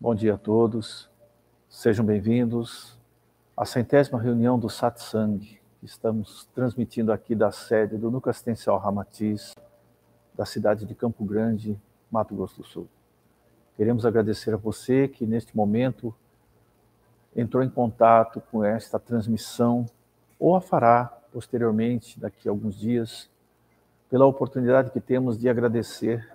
Bom 0.00 0.14
dia 0.14 0.34
a 0.34 0.36
todos, 0.36 1.08
sejam 1.68 2.04
bem-vindos 2.04 2.98
à 3.56 3.64
centésima 3.64 4.20
reunião 4.20 4.58
do 4.58 4.68
Satsang, 4.68 5.38
que 5.38 5.86
estamos 5.86 6.46
transmitindo 6.52 7.12
aqui 7.12 7.34
da 7.34 7.52
sede 7.52 7.96
do 7.96 8.10
Núcleo 8.10 8.30
Assistencial 8.30 8.76
Ramatiz, 8.76 9.54
da 10.34 10.44
cidade 10.44 10.84
de 10.84 10.94
Campo 10.96 11.24
Grande, 11.24 11.80
Mato 12.10 12.34
Grosso 12.34 12.60
do 12.60 12.66
Sul. 12.66 12.88
Queremos 13.76 14.04
agradecer 14.04 14.52
a 14.52 14.58
você 14.58 15.06
que 15.06 15.24
neste 15.24 15.56
momento 15.56 16.12
entrou 17.34 17.62
em 17.62 17.70
contato 17.70 18.42
com 18.50 18.64
esta 18.64 18.98
transmissão 18.98 19.86
ou 20.38 20.56
a 20.56 20.60
fará 20.60 21.06
posteriormente, 21.32 22.18
daqui 22.18 22.48
a 22.48 22.50
alguns 22.50 22.76
dias, 22.76 23.30
pela 24.10 24.26
oportunidade 24.26 24.90
que 24.90 25.00
temos 25.00 25.38
de 25.38 25.48
agradecer 25.48 26.28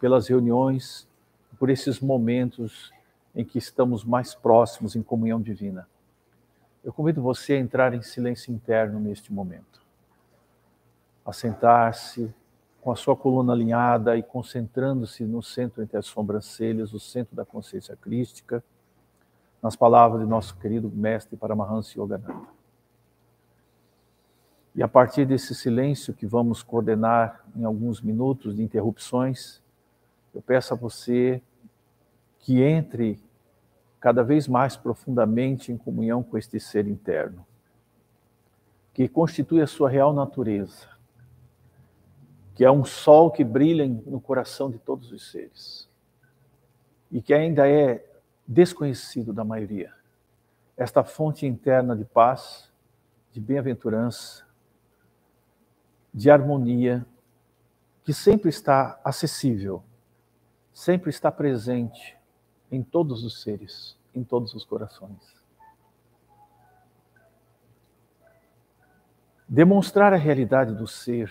pelas 0.00 0.26
reuniões 0.26 1.08
por 1.62 1.70
esses 1.70 2.00
momentos 2.00 2.92
em 3.32 3.44
que 3.44 3.56
estamos 3.56 4.04
mais 4.04 4.34
próximos 4.34 4.96
em 4.96 5.00
comunhão 5.00 5.40
divina. 5.40 5.86
Eu 6.82 6.92
convido 6.92 7.22
você 7.22 7.52
a 7.52 7.58
entrar 7.60 7.94
em 7.94 8.02
silêncio 8.02 8.52
interno 8.52 8.98
neste 8.98 9.32
momento, 9.32 9.80
a 11.24 11.32
sentar-se 11.32 12.34
com 12.80 12.90
a 12.90 12.96
sua 12.96 13.14
coluna 13.14 13.52
alinhada 13.52 14.16
e 14.16 14.24
concentrando-se 14.24 15.22
no 15.22 15.40
centro 15.40 15.84
entre 15.84 15.96
as 15.96 16.06
sobrancelhas, 16.06 16.92
o 16.92 16.98
centro 16.98 17.36
da 17.36 17.44
consciência 17.44 17.94
crística, 17.94 18.60
nas 19.62 19.76
palavras 19.76 20.20
de 20.20 20.26
nosso 20.26 20.56
querido 20.56 20.90
mestre 20.90 21.36
Paramahansa 21.36 21.96
Yogananda. 21.96 22.42
E 24.74 24.82
a 24.82 24.88
partir 24.88 25.26
desse 25.26 25.54
silêncio 25.54 26.12
que 26.12 26.26
vamos 26.26 26.60
coordenar 26.60 27.44
em 27.54 27.62
alguns 27.62 28.00
minutos 28.00 28.56
de 28.56 28.64
interrupções, 28.64 29.62
eu 30.34 30.42
peço 30.42 30.74
a 30.74 30.76
você 30.76 31.40
que 32.42 32.60
entre 32.60 33.22
cada 34.00 34.24
vez 34.24 34.48
mais 34.48 34.76
profundamente 34.76 35.70
em 35.70 35.78
comunhão 35.78 36.24
com 36.24 36.36
este 36.36 36.58
ser 36.58 36.88
interno, 36.88 37.46
que 38.92 39.08
constitui 39.08 39.62
a 39.62 39.66
sua 39.66 39.88
real 39.88 40.12
natureza, 40.12 40.88
que 42.54 42.64
é 42.64 42.70
um 42.70 42.84
sol 42.84 43.30
que 43.30 43.44
brilha 43.44 43.86
no 43.86 44.20
coração 44.20 44.70
de 44.70 44.78
todos 44.78 45.12
os 45.12 45.30
seres 45.30 45.88
e 47.10 47.22
que 47.22 47.32
ainda 47.32 47.66
é 47.68 48.04
desconhecido 48.46 49.32
da 49.32 49.44
maioria. 49.44 49.94
Esta 50.76 51.04
fonte 51.04 51.46
interna 51.46 51.94
de 51.94 52.04
paz, 52.04 52.72
de 53.30 53.40
bem-aventurança, 53.40 54.44
de 56.12 56.28
harmonia, 56.28 57.06
que 58.02 58.12
sempre 58.12 58.50
está 58.50 59.00
acessível, 59.04 59.82
sempre 60.72 61.08
está 61.08 61.30
presente 61.30 62.20
em 62.72 62.82
todos 62.82 63.22
os 63.22 63.42
seres, 63.42 63.98
em 64.14 64.24
todos 64.24 64.54
os 64.54 64.64
corações. 64.64 65.42
Demonstrar 69.46 70.14
a 70.14 70.16
realidade 70.16 70.74
do 70.74 70.86
ser 70.86 71.30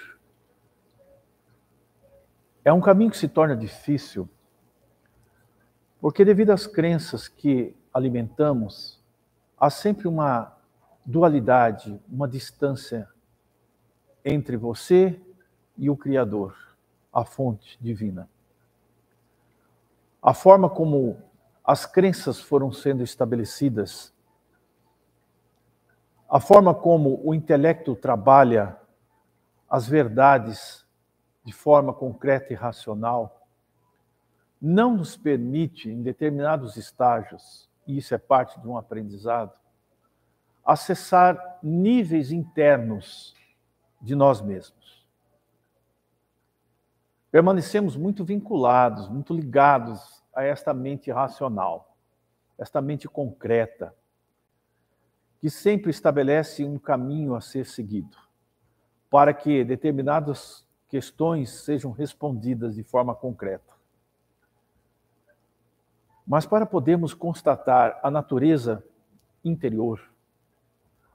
é 2.64 2.72
um 2.72 2.80
caminho 2.80 3.10
que 3.10 3.18
se 3.18 3.28
torna 3.28 3.58
difícil, 3.58 4.30
porque 6.00 6.24
devido 6.24 6.52
às 6.52 6.68
crenças 6.68 7.28
que 7.28 7.76
alimentamos, 7.92 9.02
há 9.60 9.72
sempre 9.72 10.08
uma 10.08 10.56
dualidade, 11.04 12.00
uma 12.08 12.28
distância 12.28 13.10
entre 14.24 14.56
você 14.56 15.20
e 15.76 15.90
o 15.90 15.98
Criador, 15.98 16.56
a 17.12 17.26
fonte 17.26 17.76
divina. 17.82 18.30
A 20.22 20.36
forma 20.36 20.70
como 20.70 21.31
as 21.64 21.86
crenças 21.86 22.40
foram 22.40 22.72
sendo 22.72 23.04
estabelecidas, 23.04 24.14
a 26.30 26.40
forma 26.40 26.74
como 26.74 27.22
o 27.24 27.34
intelecto 27.34 27.96
trabalha 27.96 28.78
as 29.70 29.88
verdades 29.88 30.86
de 31.44 31.52
forma 31.52 31.94
concreta 31.94 32.54
e 32.54 32.56
racional, 32.56 33.48
não 34.62 34.96
nos 34.96 35.18
permite, 35.18 35.90
em 35.90 36.02
determinados 36.02 36.78
estágios, 36.78 37.70
e 37.88 37.98
isso 37.98 38.14
é 38.14 38.18
parte 38.18 38.60
de 38.60 38.68
um 38.68 38.78
aprendizado, 38.78 39.60
acessar 40.64 41.60
níveis 41.62 42.32
internos 42.32 43.36
de 44.00 44.16
nós 44.16 44.40
mesmos. 44.40 45.06
Permanecemos 47.32 47.96
muito 47.96 48.24
vinculados, 48.24 49.10
muito 49.10 49.34
ligados 49.34 50.21
a 50.34 50.44
esta 50.44 50.74
mente 50.74 51.12
racional, 51.12 51.96
esta 52.58 52.82
mente 52.82 53.08
concreta, 53.08 53.94
que 55.40 55.50
sempre 55.50 55.90
estabelece 55.90 56.64
um 56.64 56.78
caminho 56.78 57.36
a 57.36 57.42
ser 57.42 57.66
seguido, 57.66 58.18
para 59.10 59.34
que 59.34 59.64
determinadas 59.64 60.66
questões 60.88 61.50
sejam 61.50 61.92
respondidas 61.92 62.76
de 62.76 62.84
forma 62.84 63.16
concreta. 63.16 63.74
Mas 66.28 66.46
para 66.46 66.66
podermos 66.66 67.14
constatar 67.14 68.00
a 68.04 68.12
natureza 68.12 68.84
interior, 69.44 70.00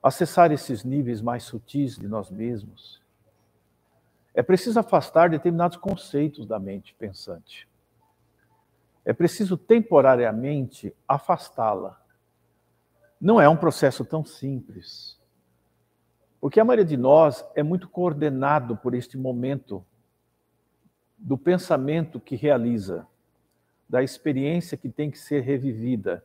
acessar 0.02 0.50
esses 0.50 0.84
níveis 0.84 1.22
mais 1.22 1.44
sutis 1.44 1.96
de 1.96 2.08
nós 2.08 2.30
mesmos, 2.30 3.00
é 4.34 4.42
preciso 4.42 4.78
afastar 4.78 5.30
determinados 5.30 5.76
conceitos 5.76 6.46
da 6.46 6.58
mente 6.58 6.94
pensante. 6.94 7.66
É 9.06 9.12
preciso 9.12 9.56
temporariamente 9.56 10.92
afastá-la. 11.06 12.04
Não 13.20 13.40
é 13.40 13.48
um 13.48 13.56
processo 13.56 14.04
tão 14.04 14.24
simples. 14.24 15.16
Porque 16.40 16.58
a 16.58 16.64
maioria 16.64 16.84
de 16.84 16.96
nós 16.96 17.46
é 17.54 17.62
muito 17.62 17.88
coordenado 17.88 18.76
por 18.76 18.94
este 18.94 19.16
momento 19.16 19.86
do 21.16 21.38
pensamento 21.38 22.18
que 22.18 22.34
realiza, 22.34 23.06
da 23.88 24.02
experiência 24.02 24.76
que 24.76 24.88
tem 24.88 25.08
que 25.08 25.18
ser 25.18 25.40
revivida 25.40 26.24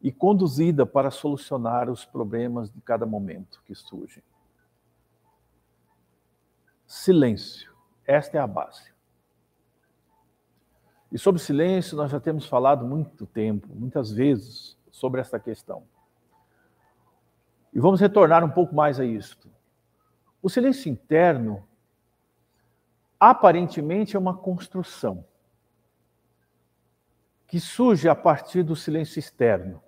e 0.00 0.10
conduzida 0.10 0.86
para 0.86 1.10
solucionar 1.10 1.90
os 1.90 2.06
problemas 2.06 2.70
de 2.70 2.80
cada 2.80 3.04
momento 3.04 3.62
que 3.66 3.74
surgem. 3.74 4.22
Silêncio. 6.86 7.70
Esta 8.06 8.38
é 8.38 8.40
a 8.40 8.46
base. 8.46 8.91
E 11.12 11.18
sobre 11.18 11.42
silêncio, 11.42 11.94
nós 11.94 12.10
já 12.10 12.18
temos 12.18 12.46
falado 12.46 12.86
muito 12.86 13.26
tempo, 13.26 13.68
muitas 13.74 14.10
vezes, 14.10 14.78
sobre 14.90 15.20
essa 15.20 15.38
questão. 15.38 15.84
E 17.70 17.78
vamos 17.78 18.00
retornar 18.00 18.42
um 18.42 18.48
pouco 18.48 18.74
mais 18.74 18.98
a 18.98 19.04
isto. 19.04 19.50
O 20.40 20.48
silêncio 20.48 20.90
interno, 20.90 21.68
aparentemente, 23.20 24.16
é 24.16 24.18
uma 24.18 24.34
construção 24.34 25.22
que 27.46 27.60
surge 27.60 28.08
a 28.08 28.14
partir 28.14 28.62
do 28.62 28.74
silêncio 28.74 29.18
externo, 29.18 29.82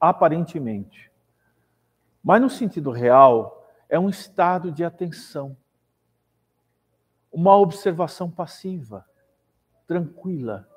aparentemente. 0.00 1.12
Mas, 2.24 2.42
no 2.42 2.50
sentido 2.50 2.90
real, 2.90 3.70
é 3.88 4.00
um 4.00 4.08
estado 4.08 4.72
de 4.72 4.82
atenção, 4.82 5.56
uma 7.30 7.56
observação 7.56 8.28
passiva 8.28 9.06
tranquila 9.86 10.68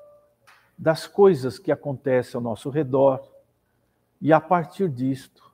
das 0.78 1.06
coisas 1.06 1.58
que 1.58 1.70
acontecem 1.70 2.38
ao 2.38 2.42
nosso 2.42 2.70
redor, 2.70 3.28
e 4.20 4.32
a 4.32 4.40
partir 4.40 4.88
disto, 4.88 5.50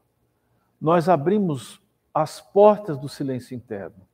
nós 0.81 1.09
abrimos 1.09 1.81
as 2.12 2.41
portas 2.41 2.99
do 2.99 3.09
silêncio 3.09 3.55
interno. 3.55 4.06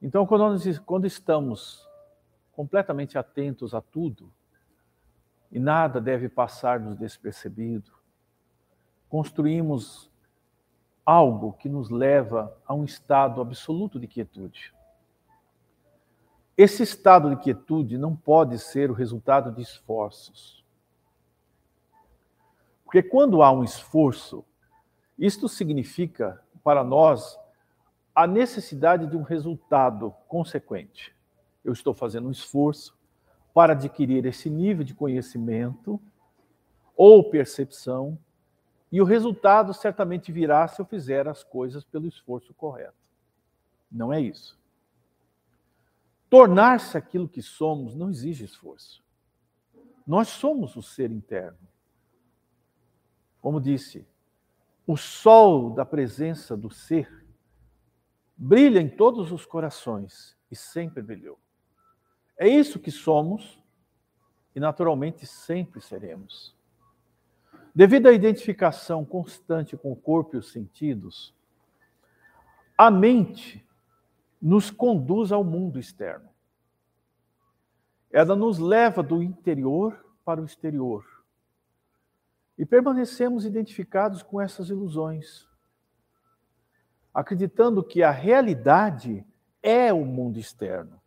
Então, 0.00 0.26
quando, 0.26 0.48
nós, 0.48 0.78
quando 0.80 1.06
estamos 1.06 1.88
completamente 2.52 3.18
atentos 3.18 3.74
a 3.74 3.80
tudo, 3.80 4.32
e 5.50 5.58
nada 5.58 6.00
deve 6.00 6.28
passar-nos 6.28 6.96
despercebido, 6.96 7.90
construímos 9.08 10.10
algo 11.04 11.54
que 11.54 11.68
nos 11.68 11.88
leva 11.88 12.54
a 12.66 12.74
um 12.74 12.84
estado 12.84 13.40
absoluto 13.40 13.98
de 13.98 14.06
quietude. 14.06 14.74
Esse 16.58 16.82
estado 16.82 17.30
de 17.30 17.36
quietude 17.36 17.96
não 17.96 18.16
pode 18.16 18.58
ser 18.58 18.90
o 18.90 18.92
resultado 18.92 19.52
de 19.52 19.62
esforços. 19.62 20.64
Porque 22.84 23.00
quando 23.00 23.44
há 23.44 23.52
um 23.52 23.62
esforço, 23.62 24.44
isto 25.16 25.48
significa 25.48 26.42
para 26.64 26.82
nós 26.82 27.38
a 28.12 28.26
necessidade 28.26 29.06
de 29.06 29.16
um 29.16 29.22
resultado 29.22 30.12
consequente. 30.26 31.14
Eu 31.64 31.72
estou 31.72 31.94
fazendo 31.94 32.26
um 32.26 32.32
esforço 32.32 32.98
para 33.54 33.72
adquirir 33.72 34.26
esse 34.26 34.50
nível 34.50 34.82
de 34.82 34.94
conhecimento 34.94 36.00
ou 36.96 37.30
percepção, 37.30 38.18
e 38.90 39.00
o 39.00 39.04
resultado 39.04 39.72
certamente 39.72 40.32
virá 40.32 40.66
se 40.66 40.80
eu 40.80 40.84
fizer 40.84 41.28
as 41.28 41.44
coisas 41.44 41.84
pelo 41.84 42.08
esforço 42.08 42.52
correto. 42.54 42.96
Não 43.88 44.12
é 44.12 44.20
isso. 44.20 44.58
Tornar-se 46.30 46.96
aquilo 46.96 47.28
que 47.28 47.40
somos 47.40 47.94
não 47.94 48.10
exige 48.10 48.44
esforço. 48.44 49.02
Nós 50.06 50.28
somos 50.28 50.76
o 50.76 50.82
ser 50.82 51.10
interno. 51.10 51.58
Como 53.40 53.60
disse, 53.60 54.06
o 54.86 54.96
sol 54.96 55.70
da 55.70 55.84
presença 55.84 56.56
do 56.56 56.70
ser 56.70 57.26
brilha 58.36 58.80
em 58.80 58.88
todos 58.88 59.32
os 59.32 59.44
corações 59.44 60.36
e 60.50 60.56
sempre 60.56 61.02
brilhou. 61.02 61.38
É 62.38 62.48
isso 62.48 62.78
que 62.78 62.90
somos 62.90 63.62
e, 64.54 64.60
naturalmente, 64.60 65.26
sempre 65.26 65.80
seremos. 65.80 66.56
Devido 67.74 68.06
à 68.06 68.12
identificação 68.12 69.04
constante 69.04 69.76
com 69.76 69.92
o 69.92 69.96
corpo 69.96 70.36
e 70.36 70.38
os 70.38 70.50
sentidos, 70.50 71.34
a 72.76 72.90
mente 72.90 73.67
nos 74.40 74.70
conduz 74.70 75.32
ao 75.32 75.42
mundo 75.42 75.78
externo. 75.78 76.28
Ela 78.10 78.34
nos 78.34 78.58
leva 78.58 79.02
do 79.02 79.22
interior 79.22 80.04
para 80.24 80.40
o 80.40 80.44
exterior. 80.44 81.04
E 82.56 82.64
permanecemos 82.64 83.44
identificados 83.44 84.22
com 84.22 84.40
essas 84.40 84.68
ilusões, 84.68 85.46
acreditando 87.12 87.84
que 87.84 88.02
a 88.02 88.10
realidade 88.10 89.24
é 89.62 89.92
o 89.92 90.04
mundo 90.04 90.38
externo. 90.38 91.00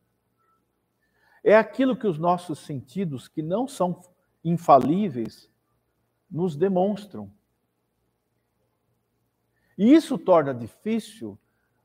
É 1.43 1.57
aquilo 1.57 1.95
que 1.95 2.07
os 2.07 2.17
nossos 2.17 2.59
sentidos, 2.59 3.27
que 3.27 3.41
não 3.41 3.67
são 3.67 4.01
infalíveis, 4.43 5.49
nos 6.29 6.55
demonstram. 6.55 7.31
E 9.77 9.93
isso 9.93 10.17
torna 10.17 10.53
difícil 10.53 11.37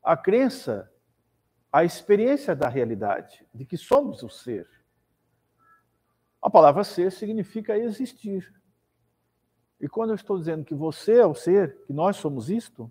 a 0.02 0.16
crença, 0.16 0.90
a 1.76 1.84
experiência 1.84 2.56
da 2.56 2.70
realidade, 2.70 3.46
de 3.52 3.66
que 3.66 3.76
somos 3.76 4.22
o 4.22 4.30
ser. 4.30 4.66
A 6.40 6.48
palavra 6.48 6.82
ser 6.82 7.12
significa 7.12 7.76
existir. 7.76 8.50
E 9.78 9.86
quando 9.86 10.08
eu 10.08 10.14
estou 10.14 10.38
dizendo 10.38 10.64
que 10.64 10.74
você 10.74 11.18
é 11.18 11.26
o 11.26 11.34
ser, 11.34 11.84
que 11.84 11.92
nós 11.92 12.16
somos 12.16 12.48
isto, 12.48 12.90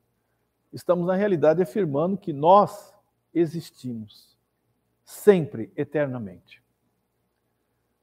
estamos 0.71 1.07
na 1.07 1.15
realidade 1.15 1.63
afirmando 1.63 2.15
que 2.15 2.31
nós 2.31 2.93
existimos 3.33 4.37
sempre, 5.03 5.73
eternamente. 5.75 6.63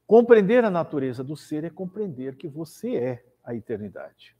Compreender 0.05 0.65
a 0.65 0.69
natureza 0.69 1.23
do 1.23 1.37
ser 1.37 1.63
é 1.63 1.69
compreender 1.69 2.35
que 2.35 2.49
você 2.49 2.97
é 2.97 3.25
a 3.41 3.55
eternidade. 3.55 4.35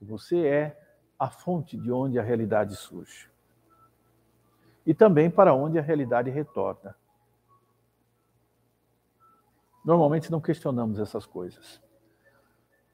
Você 0.00 0.46
é 0.46 1.04
a 1.18 1.28
fonte 1.28 1.76
de 1.76 1.92
onde 1.92 2.18
a 2.18 2.22
realidade 2.22 2.74
surge. 2.76 3.30
E 4.84 4.92
também 4.92 5.30
para 5.30 5.54
onde 5.54 5.78
a 5.78 5.82
realidade 5.82 6.30
retorna. 6.30 6.96
Normalmente 9.84 10.30
não 10.30 10.40
questionamos 10.40 10.98
essas 10.98 11.26
coisas. 11.26 11.80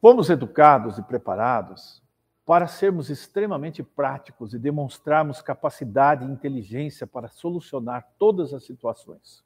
Fomos 0.01 0.31
educados 0.31 0.99
e 0.99 1.03
preparados 1.03 2.03
para 2.47 2.67
sermos 2.67 3.11
extremamente 3.11 3.83
práticos 3.83 4.55
e 4.55 4.59
demonstrarmos 4.59 5.43
capacidade 5.43 6.25
e 6.25 6.31
inteligência 6.31 7.07
para 7.07 7.29
solucionar 7.29 8.11
todas 8.19 8.55
as 8.55 8.65
situações. 8.65 9.45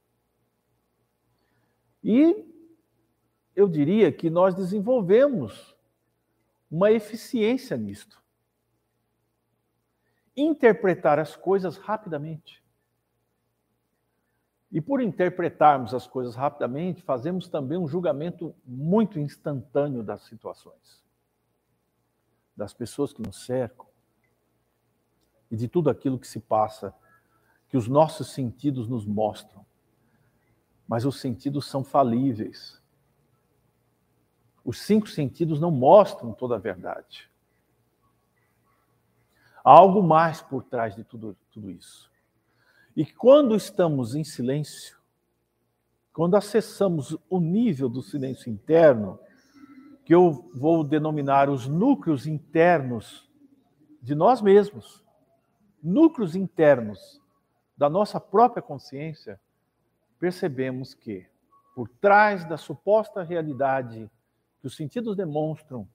E 2.04 2.46
eu 3.56 3.68
diria 3.68 4.12
que 4.12 4.30
nós 4.30 4.54
desenvolvemos 4.54 5.76
uma 6.70 6.92
eficiência 6.92 7.76
nisto. 7.76 8.21
Interpretar 10.36 11.18
as 11.18 11.36
coisas 11.36 11.76
rapidamente. 11.76 12.62
E 14.70 14.80
por 14.80 15.02
interpretarmos 15.02 15.92
as 15.92 16.06
coisas 16.06 16.34
rapidamente, 16.34 17.02
fazemos 17.02 17.48
também 17.48 17.76
um 17.76 17.86
julgamento 17.86 18.54
muito 18.64 19.18
instantâneo 19.18 20.02
das 20.02 20.22
situações 20.22 21.02
das 22.56 22.72
pessoas 22.72 23.12
que 23.12 23.22
nos 23.22 23.44
cercam 23.44 23.86
e 25.50 25.56
de 25.56 25.68
tudo 25.68 25.90
aquilo 25.90 26.18
que 26.18 26.26
se 26.26 26.40
passa, 26.40 26.94
que 27.68 27.76
os 27.76 27.88
nossos 27.88 28.32
sentidos 28.32 28.88
nos 28.88 29.04
mostram. 29.04 29.64
Mas 30.86 31.04
os 31.04 31.20
sentidos 31.20 31.66
são 31.66 31.82
falíveis. 31.82 32.80
Os 34.64 34.80
cinco 34.80 35.08
sentidos 35.08 35.60
não 35.60 35.70
mostram 35.70 36.32
toda 36.32 36.56
a 36.56 36.58
verdade. 36.58 37.30
Há 39.64 39.70
algo 39.70 40.02
mais 40.02 40.42
por 40.42 40.64
trás 40.64 40.94
de 40.94 41.04
tudo, 41.04 41.36
tudo 41.50 41.70
isso. 41.70 42.10
E 42.96 43.06
quando 43.06 43.54
estamos 43.54 44.14
em 44.14 44.24
silêncio, 44.24 44.98
quando 46.12 46.36
acessamos 46.36 47.16
o 47.30 47.40
nível 47.40 47.88
do 47.88 48.02
silêncio 48.02 48.50
interno, 48.50 49.18
que 50.04 50.14
eu 50.14 50.50
vou 50.54 50.82
denominar 50.84 51.48
os 51.48 51.66
núcleos 51.66 52.26
internos 52.26 53.30
de 54.02 54.14
nós 54.14 54.42
mesmos, 54.42 55.02
núcleos 55.82 56.34
internos 56.34 57.20
da 57.76 57.88
nossa 57.88 58.20
própria 58.20 58.62
consciência, 58.62 59.40
percebemos 60.18 60.92
que, 60.92 61.26
por 61.74 61.88
trás 61.88 62.44
da 62.44 62.56
suposta 62.56 63.22
realidade 63.22 64.10
que 64.60 64.66
os 64.66 64.76
sentidos 64.76 65.16
demonstram, 65.16 65.88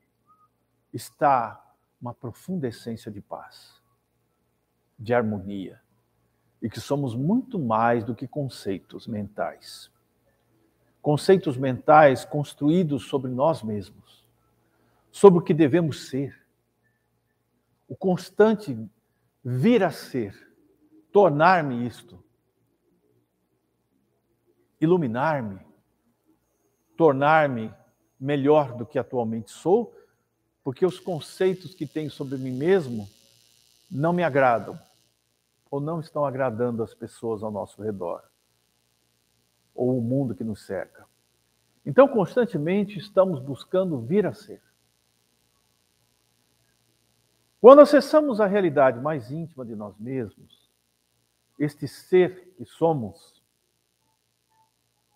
está 0.92 1.67
uma 2.02 2.14
profunda 2.14 2.68
essência 2.68 3.12
de 3.12 3.22
paz, 3.22 3.82
de 4.98 5.14
harmonia, 5.14 5.82
e 6.62 6.70
que 6.70 6.80
somos 6.80 7.16
muito 7.16 7.60
mais 7.60 8.04
do 8.04 8.16
que 8.16 8.28
conceitos 8.28 9.08
mentais 9.08 9.92
conceitos 11.08 11.56
mentais 11.56 12.26
construídos 12.26 13.08
sobre 13.08 13.32
nós 13.32 13.64
mesmos, 13.64 14.28
sobre 15.10 15.40
o 15.40 15.42
que 15.42 15.54
devemos 15.54 16.10
ser. 16.10 16.38
O 17.88 17.96
constante 17.96 18.78
vir 19.42 19.86
a 19.86 19.90
ser, 19.90 20.54
tornar-me 21.10 21.88
isto, 21.88 22.22
iluminar-me, 24.82 25.62
tornar-me 26.98 27.74
melhor 28.20 28.76
do 28.76 28.86
que 28.86 29.00
atualmente 29.00 29.50
sou, 29.50 29.96
porque 30.68 30.86
os 30.86 31.00
conceitos 31.00 31.74
que 31.74 31.88
tenho 31.88 32.12
sobre 32.12 32.38
mim 32.38 32.52
mesmo 32.52 33.08
não 33.90 34.12
me 34.12 34.22
agradam 34.22 34.78
ou 35.72 35.80
não 35.80 36.02
estão 36.02 36.26
agradando 36.26 36.84
as 36.84 36.94
pessoas 36.94 37.42
ao 37.42 37.50
nosso 37.50 37.82
redor 37.82 38.22
ou 39.74 39.98
o 39.98 40.02
mundo 40.02 40.36
que 40.36 40.44
nos 40.44 40.66
cerca. 40.66 41.06
Então, 41.86 42.06
constantemente 42.06 43.00
estamos 43.00 43.40
buscando 43.40 44.02
vir 44.02 44.26
a 44.26 44.34
ser. 44.34 44.62
Quando 47.62 47.80
acessamos 47.80 48.42
a 48.42 48.46
realidade 48.46 49.00
mais 49.00 49.32
íntima 49.32 49.64
de 49.64 49.74
nós 49.74 49.98
mesmos, 49.98 50.70
este 51.58 51.88
ser 51.88 52.54
que 52.58 52.66
somos, 52.66 53.42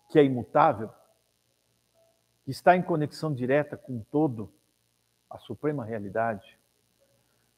que 0.08 0.18
é 0.18 0.24
imutável, 0.24 0.88
que 2.42 2.50
está 2.50 2.74
em 2.74 2.80
conexão 2.80 3.34
direta 3.34 3.76
com 3.76 4.00
todo, 4.10 4.50
a 5.32 5.38
suprema 5.38 5.84
realidade, 5.84 6.58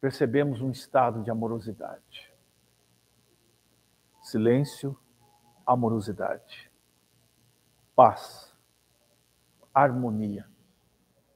percebemos 0.01 0.61
um 0.61 0.71
estado 0.71 1.23
de 1.23 1.31
amorosidade. 1.31 2.33
Silêncio, 4.23 4.99
amorosidade 5.67 6.73
paz, 7.95 8.53
harmonia 9.73 10.47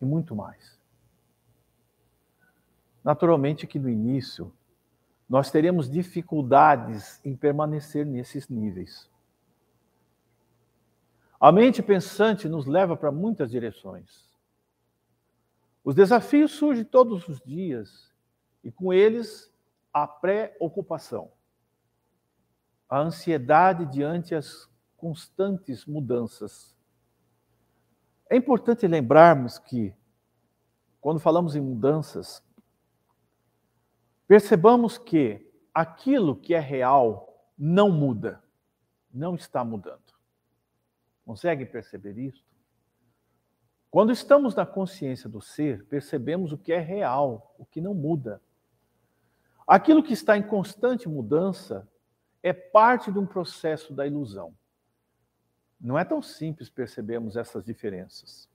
e 0.00 0.04
muito 0.04 0.34
mais. 0.34 0.78
Naturalmente 3.02 3.66
que 3.66 3.78
no 3.78 3.88
início 3.88 4.52
nós 5.28 5.50
teremos 5.50 5.90
dificuldades 5.90 7.20
em 7.24 7.36
permanecer 7.36 8.04
nesses 8.04 8.48
níveis. 8.48 9.10
A 11.40 11.52
mente 11.52 11.82
pensante 11.82 12.48
nos 12.48 12.66
leva 12.66 12.96
para 12.96 13.12
muitas 13.12 13.50
direções. 13.50 14.27
Os 15.88 15.94
desafios 15.94 16.52
surgem 16.52 16.84
todos 16.84 17.26
os 17.28 17.40
dias 17.40 18.12
e 18.62 18.70
com 18.70 18.92
eles 18.92 19.50
a 19.90 20.06
preocupação, 20.06 21.32
a 22.86 22.98
ansiedade 22.98 23.86
diante 23.86 24.34
as 24.34 24.70
constantes 24.98 25.86
mudanças. 25.86 26.76
É 28.28 28.36
importante 28.36 28.86
lembrarmos 28.86 29.58
que, 29.58 29.94
quando 31.00 31.20
falamos 31.20 31.56
em 31.56 31.60
mudanças, 31.62 32.44
percebamos 34.26 34.98
que 34.98 35.50
aquilo 35.72 36.36
que 36.36 36.52
é 36.52 36.60
real 36.60 37.50
não 37.56 37.90
muda, 37.90 38.44
não 39.10 39.34
está 39.34 39.64
mudando. 39.64 40.12
Consegue 41.24 41.64
perceber 41.64 42.18
isso? 42.18 42.47
Quando 43.90 44.12
estamos 44.12 44.54
na 44.54 44.66
consciência 44.66 45.28
do 45.28 45.40
ser, 45.40 45.84
percebemos 45.86 46.52
o 46.52 46.58
que 46.58 46.72
é 46.72 46.78
real, 46.78 47.54
o 47.58 47.64
que 47.64 47.80
não 47.80 47.94
muda. 47.94 48.40
Aquilo 49.66 50.02
que 50.02 50.12
está 50.12 50.36
em 50.36 50.42
constante 50.42 51.08
mudança 51.08 51.88
é 52.42 52.52
parte 52.52 53.10
de 53.10 53.18
um 53.18 53.26
processo 53.26 53.92
da 53.92 54.06
ilusão. 54.06 54.54
Não 55.80 55.98
é 55.98 56.04
tão 56.04 56.20
simples 56.20 56.68
percebermos 56.68 57.36
essas 57.36 57.64
diferenças. 57.64 58.48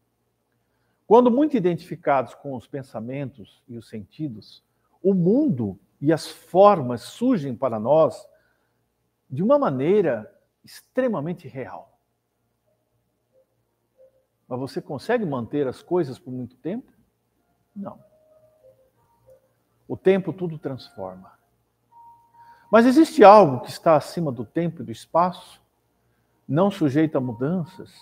Quando 1.08 1.32
muito 1.32 1.58
identificados 1.58 2.34
com 2.36 2.56
os 2.56 2.68
pensamentos 2.68 3.62
e 3.68 3.78
os 3.78 3.88
sentidos, 3.88 4.64
o 5.02 5.14
mundo 5.14 5.80
e 6.00 6.14
as 6.14 6.28
formas 6.28 7.02
surgem 7.02 7.56
para 7.56 7.80
nós 7.80 8.28
de 9.30 9.42
uma 9.42 9.58
maneira 9.58 10.32
extremamente 10.64 11.48
real. 11.48 11.93
Mas 14.48 14.60
você 14.60 14.82
consegue 14.82 15.26
manter 15.26 15.68
as 15.68 15.82
coisas 15.82 16.20
por 16.20 16.32
muito 16.32 16.56
tempo? 16.58 16.92
Não. 17.76 18.00
O 19.88 19.98
tempo 19.98 20.32
tudo 20.32 20.58
transforma. 20.58 21.32
Mas 22.72 22.86
existe 22.86 23.24
algo 23.24 23.62
que 23.62 23.70
está 23.70 23.96
acima 23.96 24.32
do 24.32 24.44
tempo 24.44 24.82
e 24.82 24.86
do 24.86 24.92
espaço, 24.92 25.62
não 26.48 26.72
sujeito 26.72 27.18
a 27.18 27.22
mudanças? 27.22 27.94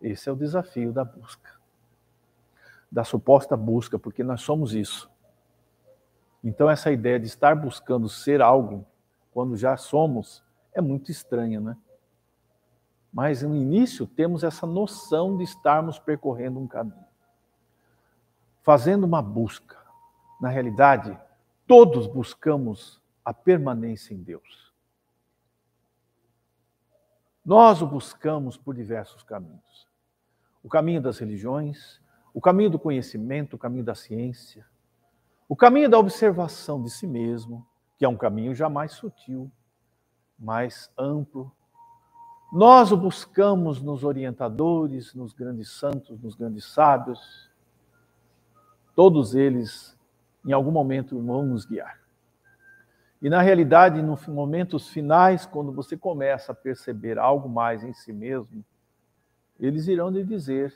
Esse 0.00 0.28
é 0.28 0.32
o 0.32 0.36
desafio 0.36 0.92
da 0.92 1.04
busca. 1.04 1.58
Da 2.90 3.04
suposta 3.04 3.56
busca, 3.56 3.98
porque 3.98 4.22
nós 4.22 4.42
somos 4.42 4.74
isso. 4.74 5.10
Então, 6.42 6.70
essa 6.70 6.90
ideia 6.90 7.18
de 7.18 7.26
estar 7.26 7.56
buscando 7.56 8.08
ser 8.08 8.40
algo, 8.40 8.86
quando 9.32 9.56
já 9.56 9.76
somos, 9.76 10.42
é 10.72 10.80
muito 10.80 11.10
estranha, 11.10 11.60
né? 11.60 11.76
Mas 13.12 13.42
no 13.42 13.56
início 13.56 14.06
temos 14.06 14.44
essa 14.44 14.66
noção 14.66 15.36
de 15.36 15.44
estarmos 15.44 15.98
percorrendo 15.98 16.58
um 16.58 16.66
caminho, 16.66 17.06
fazendo 18.62 19.04
uma 19.04 19.22
busca. 19.22 19.76
Na 20.40 20.48
realidade, 20.48 21.18
todos 21.66 22.06
buscamos 22.06 23.00
a 23.24 23.32
permanência 23.32 24.14
em 24.14 24.22
Deus. 24.22 24.72
Nós 27.44 27.80
o 27.80 27.86
buscamos 27.86 28.56
por 28.58 28.74
diversos 28.74 29.22
caminhos. 29.22 29.88
O 30.62 30.68
caminho 30.68 31.00
das 31.00 31.18
religiões, 31.18 32.00
o 32.34 32.40
caminho 32.40 32.68
do 32.68 32.78
conhecimento, 32.78 33.56
o 33.56 33.58
caminho 33.58 33.84
da 33.84 33.94
ciência, 33.94 34.66
o 35.48 35.56
caminho 35.56 35.88
da 35.88 35.98
observação 35.98 36.82
de 36.82 36.90
si 36.90 37.06
mesmo, 37.06 37.66
que 37.96 38.04
é 38.04 38.08
um 38.08 38.18
caminho 38.18 38.54
já 38.54 38.68
mais 38.68 38.92
sutil, 38.92 39.50
mais 40.38 40.90
amplo, 40.96 41.50
nós 42.50 42.92
o 42.92 42.96
buscamos 42.96 43.82
nos 43.82 44.04
orientadores, 44.04 45.14
nos 45.14 45.34
grandes 45.34 45.70
santos, 45.70 46.18
nos 46.20 46.34
grandes 46.34 46.64
sábios. 46.64 47.50
Todos 48.94 49.34
eles, 49.34 49.96
em 50.44 50.52
algum 50.52 50.70
momento, 50.70 51.20
vão 51.20 51.44
nos 51.44 51.66
guiar. 51.66 52.00
E 53.20 53.28
na 53.28 53.42
realidade, 53.42 54.00
nos 54.00 54.26
momentos 54.26 54.88
finais, 54.88 55.44
quando 55.44 55.72
você 55.72 55.96
começa 55.96 56.52
a 56.52 56.54
perceber 56.54 57.18
algo 57.18 57.48
mais 57.48 57.84
em 57.84 57.92
si 57.92 58.12
mesmo, 58.12 58.64
eles 59.58 59.86
irão 59.88 60.08
lhe 60.08 60.24
dizer: 60.24 60.74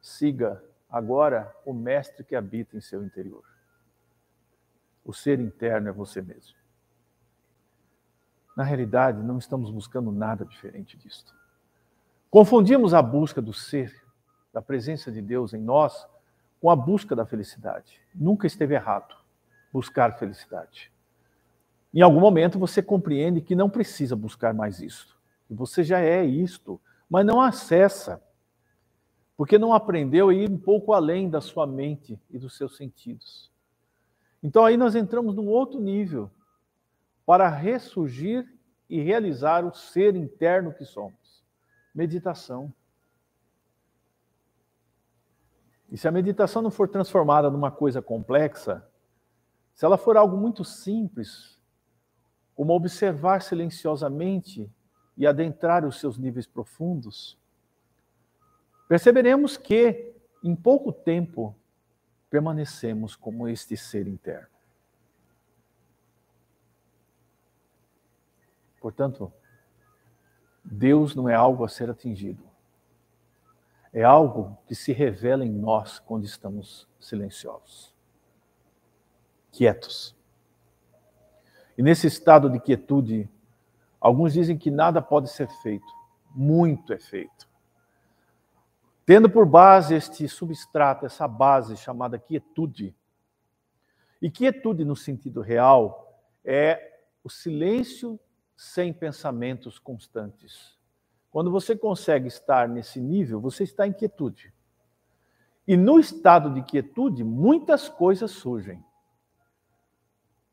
siga 0.00 0.62
agora 0.90 1.54
o 1.64 1.72
mestre 1.72 2.24
que 2.24 2.36
habita 2.36 2.76
em 2.76 2.80
seu 2.80 3.02
interior. 3.02 3.44
O 5.04 5.14
ser 5.14 5.40
interno 5.40 5.88
é 5.88 5.92
você 5.92 6.20
mesmo. 6.20 6.57
Na 8.58 8.64
realidade, 8.64 9.22
não 9.22 9.38
estamos 9.38 9.70
buscando 9.70 10.10
nada 10.10 10.44
diferente 10.44 10.96
disto. 10.96 11.32
Confundimos 12.28 12.92
a 12.92 13.00
busca 13.00 13.40
do 13.40 13.52
ser, 13.52 13.94
da 14.52 14.60
presença 14.60 15.12
de 15.12 15.22
Deus 15.22 15.54
em 15.54 15.60
nós, 15.62 16.08
com 16.60 16.68
a 16.68 16.74
busca 16.74 17.14
da 17.14 17.24
felicidade. 17.24 18.00
Nunca 18.12 18.48
esteve 18.48 18.74
errado 18.74 19.14
buscar 19.72 20.18
felicidade. 20.18 20.90
Em 21.94 22.00
algum 22.00 22.18
momento 22.18 22.58
você 22.58 22.82
compreende 22.82 23.40
que 23.40 23.54
não 23.54 23.70
precisa 23.70 24.16
buscar 24.16 24.52
mais 24.52 24.80
isso. 24.80 25.16
Que 25.46 25.54
você 25.54 25.84
já 25.84 26.00
é 26.00 26.24
isto, 26.24 26.80
mas 27.08 27.24
não 27.24 27.40
acessa. 27.40 28.20
Porque 29.36 29.56
não 29.56 29.72
aprendeu 29.72 30.30
a 30.30 30.34
ir 30.34 30.50
um 30.50 30.58
pouco 30.58 30.92
além 30.92 31.30
da 31.30 31.40
sua 31.40 31.64
mente 31.64 32.20
e 32.28 32.36
dos 32.36 32.56
seus 32.56 32.76
sentidos. 32.76 33.52
Então 34.42 34.64
aí 34.64 34.76
nós 34.76 34.96
entramos 34.96 35.36
num 35.36 35.46
outro 35.46 35.78
nível 35.78 36.28
para 37.28 37.46
ressurgir 37.50 38.50
e 38.88 39.02
realizar 39.02 39.62
o 39.62 39.74
ser 39.74 40.16
interno 40.16 40.72
que 40.72 40.86
somos. 40.86 41.44
Meditação. 41.94 42.72
E 45.90 45.98
se 45.98 46.08
a 46.08 46.10
meditação 46.10 46.62
não 46.62 46.70
for 46.70 46.88
transformada 46.88 47.50
numa 47.50 47.70
coisa 47.70 48.00
complexa, 48.00 48.82
se 49.74 49.84
ela 49.84 49.98
for 49.98 50.16
algo 50.16 50.38
muito 50.38 50.64
simples, 50.64 51.60
como 52.54 52.72
observar 52.72 53.42
silenciosamente 53.42 54.72
e 55.14 55.26
adentrar 55.26 55.84
os 55.84 56.00
seus 56.00 56.16
níveis 56.16 56.46
profundos, 56.46 57.38
perceberemos 58.88 59.58
que, 59.58 60.14
em 60.42 60.56
pouco 60.56 60.94
tempo, 60.94 61.54
permanecemos 62.30 63.14
como 63.14 63.46
este 63.46 63.76
ser 63.76 64.08
interno. 64.08 64.57
Portanto, 68.80 69.32
Deus 70.64 71.14
não 71.14 71.28
é 71.28 71.34
algo 71.34 71.64
a 71.64 71.68
ser 71.68 71.90
atingido. 71.90 72.42
É 73.92 74.04
algo 74.04 74.58
que 74.66 74.74
se 74.74 74.92
revela 74.92 75.44
em 75.44 75.50
nós 75.50 75.98
quando 75.98 76.24
estamos 76.24 76.86
silenciosos, 77.00 77.94
quietos. 79.50 80.14
E 81.76 81.82
nesse 81.82 82.06
estado 82.06 82.50
de 82.50 82.60
quietude, 82.60 83.28
alguns 84.00 84.34
dizem 84.34 84.58
que 84.58 84.70
nada 84.70 85.00
pode 85.00 85.30
ser 85.30 85.48
feito, 85.62 85.86
muito 86.34 86.92
é 86.92 86.98
feito. 86.98 87.48
Tendo 89.06 89.30
por 89.30 89.46
base 89.46 89.94
este 89.94 90.28
substrato, 90.28 91.06
essa 91.06 91.26
base 91.26 91.76
chamada 91.78 92.18
quietude. 92.18 92.94
E 94.20 94.30
quietude, 94.30 94.84
no 94.84 94.94
sentido 94.94 95.40
real, 95.40 96.22
é 96.44 97.00
o 97.24 97.30
silêncio 97.30 98.20
sem 98.58 98.92
pensamentos 98.92 99.78
constantes. 99.78 100.76
Quando 101.30 101.48
você 101.48 101.76
consegue 101.76 102.26
estar 102.26 102.68
nesse 102.68 103.00
nível, 103.00 103.40
você 103.40 103.62
está 103.62 103.86
em 103.86 103.92
quietude. 103.92 104.52
E 105.64 105.76
no 105.76 106.00
estado 106.00 106.52
de 106.52 106.62
quietude, 106.62 107.22
muitas 107.22 107.88
coisas 107.88 108.32
surgem. 108.32 108.84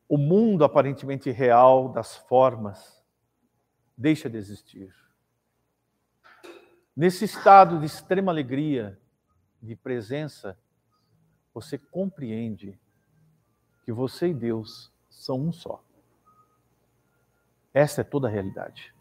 O 0.08 0.20
mundo 0.20 0.64
aparentemente 0.64 1.32
real 1.32 1.90
das 1.90 2.16
formas 2.16 3.04
deixa 3.98 4.30
de 4.30 4.38
existir. 4.38 4.94
Nesse 6.96 7.26
estado 7.26 7.80
de 7.80 7.88
extrema 7.88 8.32
alegria, 8.32 9.02
de 9.60 9.76
presença, 9.76 10.56
você 11.52 11.80
compreende 11.80 12.80
que 13.84 13.92
você 13.92 14.28
e 14.28 14.34
Deus 14.34 14.94
são 15.10 15.40
um 15.42 15.52
só. 15.52 15.85
Essa 17.76 18.00
é 18.00 18.04
toda 18.06 18.30
a 18.30 18.32
realidade. 18.32 18.96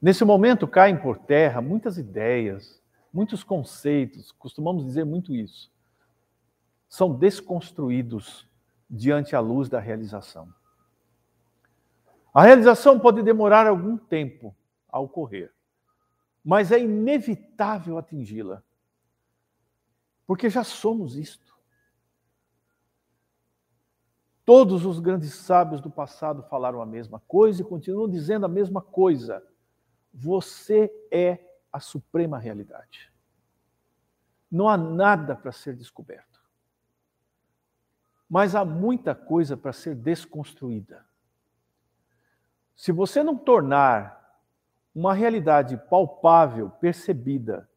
Nesse 0.00 0.24
momento 0.24 0.66
caem 0.66 0.96
por 0.96 1.18
terra 1.18 1.60
muitas 1.60 1.98
ideias, 1.98 2.82
muitos 3.12 3.44
conceitos, 3.44 4.32
costumamos 4.32 4.86
dizer 4.86 5.04
muito 5.04 5.34
isso. 5.34 5.70
São 6.88 7.14
desconstruídos 7.14 8.48
diante 8.88 9.36
a 9.36 9.40
luz 9.40 9.68
da 9.68 9.78
realização. 9.78 10.48
A 12.32 12.42
realização 12.42 12.98
pode 12.98 13.22
demorar 13.22 13.66
algum 13.66 13.98
tempo 13.98 14.56
a 14.88 14.98
ocorrer, 14.98 15.52
mas 16.42 16.72
é 16.72 16.80
inevitável 16.80 17.98
atingi-la, 17.98 18.62
porque 20.26 20.48
já 20.48 20.64
somos 20.64 21.14
isto. 21.14 21.47
Todos 24.48 24.86
os 24.86 24.98
grandes 24.98 25.34
sábios 25.34 25.78
do 25.78 25.90
passado 25.90 26.42
falaram 26.44 26.80
a 26.80 26.86
mesma 26.86 27.20
coisa 27.28 27.60
e 27.60 27.64
continuam 27.66 28.08
dizendo 28.08 28.46
a 28.46 28.48
mesma 28.48 28.80
coisa. 28.80 29.46
Você 30.10 30.90
é 31.12 31.38
a 31.70 31.78
suprema 31.78 32.38
realidade. 32.38 33.12
Não 34.50 34.66
há 34.66 34.74
nada 34.78 35.36
para 35.36 35.52
ser 35.52 35.76
descoberto. 35.76 36.40
Mas 38.26 38.54
há 38.54 38.64
muita 38.64 39.14
coisa 39.14 39.54
para 39.54 39.70
ser 39.70 39.94
desconstruída. 39.94 41.04
Se 42.74 42.90
você 42.90 43.22
não 43.22 43.36
tornar 43.36 44.40
uma 44.94 45.12
realidade 45.12 45.76
palpável, 45.90 46.70
percebida, 46.70 47.68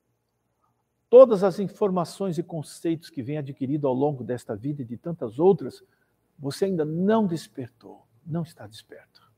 todas 1.10 1.44
as 1.44 1.60
informações 1.60 2.38
e 2.38 2.44
conceitos 2.44 3.10
que 3.10 3.22
vem 3.22 3.40
adquirido 3.40 3.90
ao 3.90 3.94
longo 3.94 4.24
desta 4.24 4.56
vida 4.56 4.84
e 4.84 4.86
de 4.86 4.96
tantas 4.96 5.38
outras, 5.38 5.84
você 6.42 6.66
ainda 6.66 6.84
não 6.84 7.28
despertou, 7.28 8.06
não 8.26 8.42
está 8.42 8.66
desperto. 8.66 9.32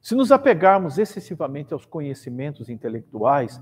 Se 0.00 0.14
nos 0.14 0.30
apegarmos 0.30 0.98
excessivamente 0.98 1.72
aos 1.72 1.84
conhecimentos 1.84 2.68
intelectuais, 2.68 3.60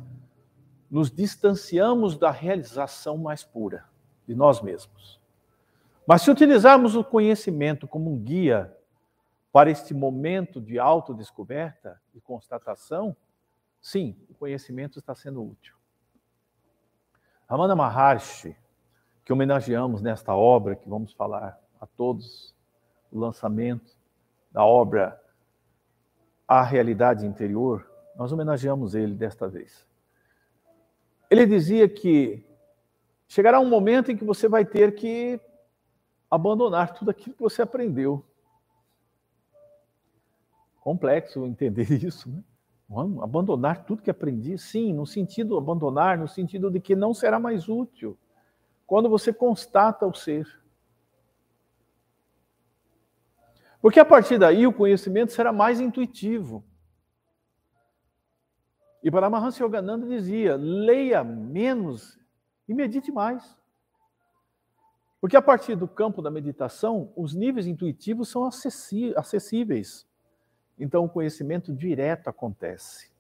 nos 0.91 1.11
distanciamos 1.11 2.19
da 2.19 2.31
realização 2.31 3.17
mais 3.17 3.43
pura 3.43 3.85
de 4.27 4.35
nós 4.35 4.61
mesmos. 4.61 5.21
Mas 6.07 6.23
se 6.23 6.31
utilizarmos 6.31 6.95
o 6.97 7.05
conhecimento 7.05 7.87
como 7.87 8.13
um 8.13 8.19
guia 8.19 8.77
para 9.53 9.71
este 9.71 9.95
momento 9.95 10.61
de 10.61 10.79
autodescoberta 10.79 12.01
e 12.15 12.21
constatação, 12.21 13.17
sim, 13.81 14.17
o 14.29 14.35
conhecimento 14.35 14.99
está 14.99 15.15
sendo 15.15 15.43
útil. 15.45 15.75
Ramana 17.49 17.77
Maharshi, 17.77 18.57
que 19.25 19.33
homenageamos 19.33 20.03
nesta 20.03 20.35
obra 20.35 20.75
que 20.75 20.89
vamos 20.89 21.13
falar 21.13 21.60
a 21.81 21.87
todos, 21.87 22.55
o 23.11 23.19
lançamento 23.19 23.97
da 24.53 24.65
obra 24.65 25.21
A 26.47 26.63
Realidade 26.63 27.27
Interior, 27.27 27.91
nós 28.17 28.33
homenageamos 28.33 28.95
ele 28.95 29.15
desta 29.15 29.49
vez. 29.49 29.89
Ele 31.31 31.47
dizia 31.47 31.89
que 31.89 32.45
chegará 33.27 33.61
um 33.61 33.69
momento 33.69 34.11
em 34.11 34.17
que 34.17 34.25
você 34.25 34.49
vai 34.49 34.65
ter 34.65 34.95
que 34.95 35.41
abandonar 36.31 36.93
tudo 36.93 37.11
aquilo 37.11 37.35
que 37.35 37.43
você 37.43 37.63
aprendeu. 37.63 38.25
Complexo 40.81 41.47
entender 41.47 41.91
isso, 42.05 42.29
né? 42.29 42.43
Vamos 42.89 43.23
abandonar 43.23 43.85
tudo 43.85 44.03
que 44.03 44.11
aprendi? 44.11 44.59
Sim, 44.59 44.93
no 44.93 45.07
sentido 45.07 45.57
abandonar, 45.57 46.19
no 46.19 46.27
sentido 46.27 46.69
de 46.69 46.81
que 46.81 46.97
não 46.97 47.15
será 47.15 47.39
mais 47.39 47.69
útil. 47.69 48.19
Quando 48.85 49.09
você 49.09 49.33
constata 49.33 50.05
o 50.05 50.13
ser. 50.13 50.60
Porque 53.81 53.99
a 53.99 54.05
partir 54.05 54.39
daí 54.39 54.67
o 54.67 54.73
conhecimento 54.73 55.33
será 55.33 55.53
mais 55.53 55.81
intuitivo. 55.81 56.65
E 59.03 59.11
Paramahansa 59.11 59.63
Yogananda 59.65 60.07
dizia: 60.07 60.57
leia 60.57 61.25
menos 61.25 62.19
e 62.69 62.75
medite 62.75 63.11
mais. 63.11 63.59
Porque 65.21 65.37
a 65.37 65.43
partir 65.43 65.77
do 65.77 65.87
campo 65.87 66.23
da 66.23 66.31
meditação, 66.31 67.13
os 67.15 67.35
níveis 67.35 67.67
intuitivos 67.67 68.29
são 68.29 68.45
acessíveis. 68.45 70.07
Então, 70.79 71.05
o 71.05 71.09
conhecimento 71.09 71.75
direto 71.75 72.29
acontece. 72.29 73.11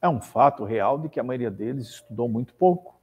É 0.00 0.08
um 0.08 0.22
fato 0.22 0.64
real 0.64 0.98
de 0.98 1.08
que 1.10 1.20
a 1.20 1.22
maioria 1.22 1.50
deles 1.50 1.88
estudou 1.88 2.28
muito 2.28 2.54
pouco. 2.54 2.98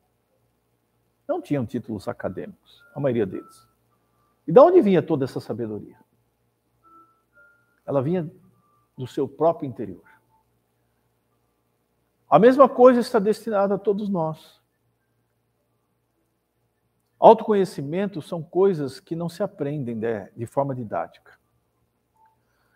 Não 1.27 1.39
tinham 1.39 1.65
títulos 1.65 2.07
acadêmicos, 2.07 2.83
a 2.95 2.99
maioria 2.99 3.27
deles. 3.27 3.67
E 4.47 4.51
de 4.51 4.59
onde 4.59 4.81
vinha 4.81 5.01
toda 5.01 5.25
essa 5.25 5.39
sabedoria? 5.39 6.02
Ela 7.85 8.01
vinha 8.01 8.31
do 8.97 9.07
seu 9.07 9.27
próprio 9.27 9.67
interior. 9.67 10.03
A 12.29 12.39
mesma 12.39 12.67
coisa 12.67 12.99
está 12.99 13.19
destinada 13.19 13.75
a 13.75 13.77
todos 13.77 14.09
nós. 14.09 14.61
Autoconhecimento 17.19 18.21
são 18.21 18.41
coisas 18.43 18.99
que 18.99 19.15
não 19.15 19.29
se 19.29 19.41
aprendem 19.43 19.97
de, 20.35 20.45
forma 20.45 20.75
didática. 20.75 21.39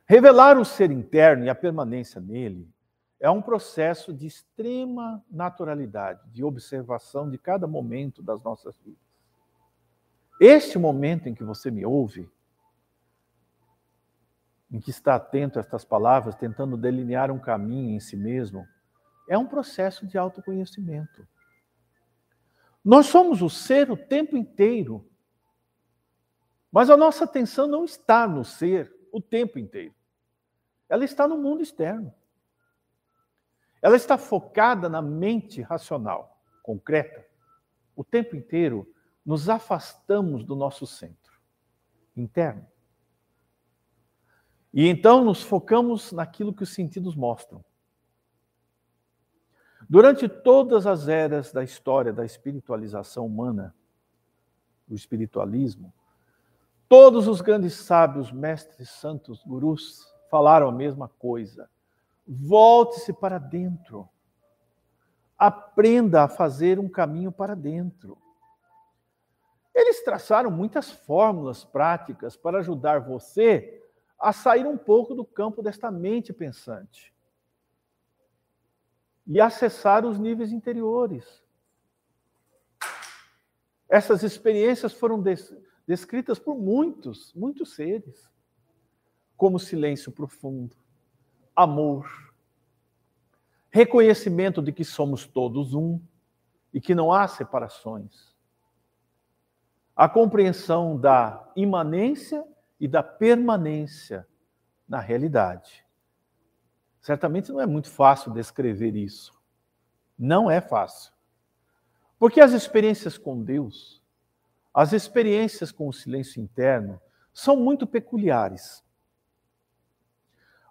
Revelar 0.05 0.57
o 0.57 0.63
ser 0.63 0.89
interno 0.89 1.43
e 1.43 1.49
a 1.49 1.55
permanência 1.55 2.21
nele 2.21 2.69
é 3.19 3.29
um 3.29 3.41
processo 3.41 4.13
de 4.13 4.27
extrema 4.27 5.21
naturalidade, 5.29 6.21
de 6.31 6.43
observação 6.43 7.29
de 7.29 7.37
cada 7.37 7.67
momento 7.67 8.21
das 8.21 8.41
nossas 8.43 8.77
vidas. 8.77 9.01
Este 10.39 10.77
momento 10.77 11.27
em 11.27 11.33
que 11.33 11.43
você 11.43 11.71
me 11.71 11.83
ouve, 11.83 12.29
em 14.71 14.79
que 14.79 14.89
está 14.89 15.15
atento 15.15 15.57
a 15.57 15.61
estas 15.61 15.85
palavras, 15.85 16.35
tentando 16.35 16.75
delinear 16.75 17.31
um 17.31 17.39
caminho 17.39 17.95
em 17.95 17.99
si 17.99 18.15
mesmo, 18.15 18.67
é 19.29 19.37
um 19.37 19.45
processo 19.45 20.05
de 20.05 20.17
autoconhecimento. 20.17 21.27
Nós 22.83 23.07
somos 23.07 23.41
o 23.41 23.49
ser 23.49 23.91
o 23.91 23.97
tempo 23.97 24.37
inteiro, 24.37 25.09
mas 26.71 26.89
a 26.89 26.97
nossa 26.97 27.23
atenção 27.25 27.67
não 27.67 27.83
está 27.85 28.27
no 28.27 28.43
ser 28.43 28.93
o 29.11 29.21
tempo 29.21 29.57
inteiro 29.57 29.97
ela 30.89 31.03
está 31.03 31.27
no 31.27 31.37
mundo 31.37 31.61
externo. 31.61 32.13
Ela 33.81 33.95
está 33.95 34.17
focada 34.17 34.89
na 34.89 35.01
mente 35.01 35.61
racional, 35.61 36.41
concreta. 36.63 37.25
O 37.95 38.03
tempo 38.03 38.35
inteiro 38.35 38.91
nos 39.25 39.49
afastamos 39.49 40.43
do 40.43 40.55
nosso 40.55 40.87
centro 40.87 41.37
interno. 42.15 42.65
E 44.73 44.87
então 44.87 45.23
nos 45.23 45.41
focamos 45.41 46.11
naquilo 46.11 46.53
que 46.53 46.63
os 46.63 46.73
sentidos 46.73 47.15
mostram. 47.15 47.63
Durante 49.89 50.27
todas 50.27 50.85
as 50.85 51.07
eras 51.07 51.53
da 51.53 51.63
história 51.63 52.11
da 52.11 52.25
espiritualização 52.25 53.25
humana, 53.25 53.73
do 54.87 54.95
espiritualismo, 54.95 55.93
todos 56.89 57.27
os 57.27 57.41
grandes 57.41 57.73
sábios, 57.73 58.31
mestres, 58.31 58.89
santos, 58.89 59.43
gurus, 59.43 60.13
falaram 60.29 60.67
a 60.67 60.71
mesma 60.71 61.07
coisa. 61.07 61.69
Volte-se 62.27 63.13
para 63.13 63.37
dentro. 63.37 64.09
Aprenda 65.37 66.23
a 66.23 66.27
fazer 66.27 66.79
um 66.79 66.89
caminho 66.89 67.31
para 67.31 67.55
dentro. 67.55 68.17
Eles 69.73 70.03
traçaram 70.03 70.51
muitas 70.51 70.91
fórmulas 70.91 71.63
práticas 71.63 72.35
para 72.35 72.59
ajudar 72.59 72.99
você 72.99 73.86
a 74.19 74.33
sair 74.33 74.65
um 74.65 74.77
pouco 74.77 75.13
do 75.13 75.23
campo 75.23 75.61
desta 75.61 75.91
mente 75.91 76.33
pensante 76.33 77.13
e 79.25 79.39
acessar 79.39 80.05
os 80.05 80.17
níveis 80.17 80.51
interiores. 80.51 81.43
Essas 83.89 84.23
experiências 84.23 84.93
foram 84.93 85.21
descritas 85.85 86.39
por 86.39 86.57
muitos, 86.57 87.33
muitos 87.33 87.75
seres 87.75 88.29
como 89.35 89.59
silêncio 89.59 90.11
profundo, 90.11 90.75
amor, 91.55 92.33
reconhecimento 93.69 94.61
de 94.61 94.71
que 94.71 94.83
somos 94.83 95.27
todos 95.27 95.73
um 95.73 96.01
e 96.73 96.81
que 96.81 96.95
não 96.95 97.13
há 97.13 97.27
separações, 97.27 98.35
a 99.95 100.09
compreensão 100.09 100.97
da 100.97 101.51
imanência 101.55 102.43
e 102.79 102.87
da 102.87 103.01
permanência 103.01 104.27
na 104.87 104.99
realidade. 104.99 105.85
Certamente 107.01 107.51
não 107.51 107.61
é 107.61 107.65
muito 107.65 107.89
fácil 107.89 108.33
descrever 108.33 108.95
isso. 108.95 109.33
Não 110.17 110.49
é 110.49 110.59
fácil. 110.59 111.13
Porque 112.19 112.41
as 112.41 112.51
experiências 112.51 113.17
com 113.17 113.41
Deus, 113.43 114.01
as 114.73 114.93
experiências 114.93 115.71
com 115.71 115.87
o 115.87 115.93
silêncio 115.93 116.41
interno, 116.41 116.99
são 117.33 117.55
muito 117.55 117.85
peculiares. 117.85 118.83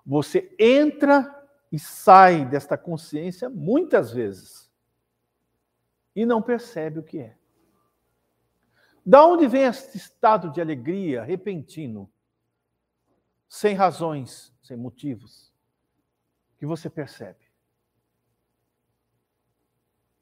Você 0.04 0.54
entra 0.58 1.32
e 1.70 1.78
sai 1.78 2.44
desta 2.44 2.76
consciência 2.76 3.48
muitas 3.48 4.12
vezes 4.12 4.70
e 6.14 6.24
não 6.24 6.40
percebe 6.40 6.98
o 6.98 7.02
que 7.02 7.18
é. 7.18 7.36
Da 9.08 9.24
onde 9.24 9.46
vem 9.46 9.62
este 9.62 9.96
estado 9.96 10.50
de 10.50 10.60
alegria 10.60 11.22
repentino, 11.22 12.10
sem 13.48 13.72
razões, 13.72 14.52
sem 14.60 14.76
motivos, 14.76 15.54
que 16.58 16.66
você 16.66 16.90
percebe? 16.90 17.46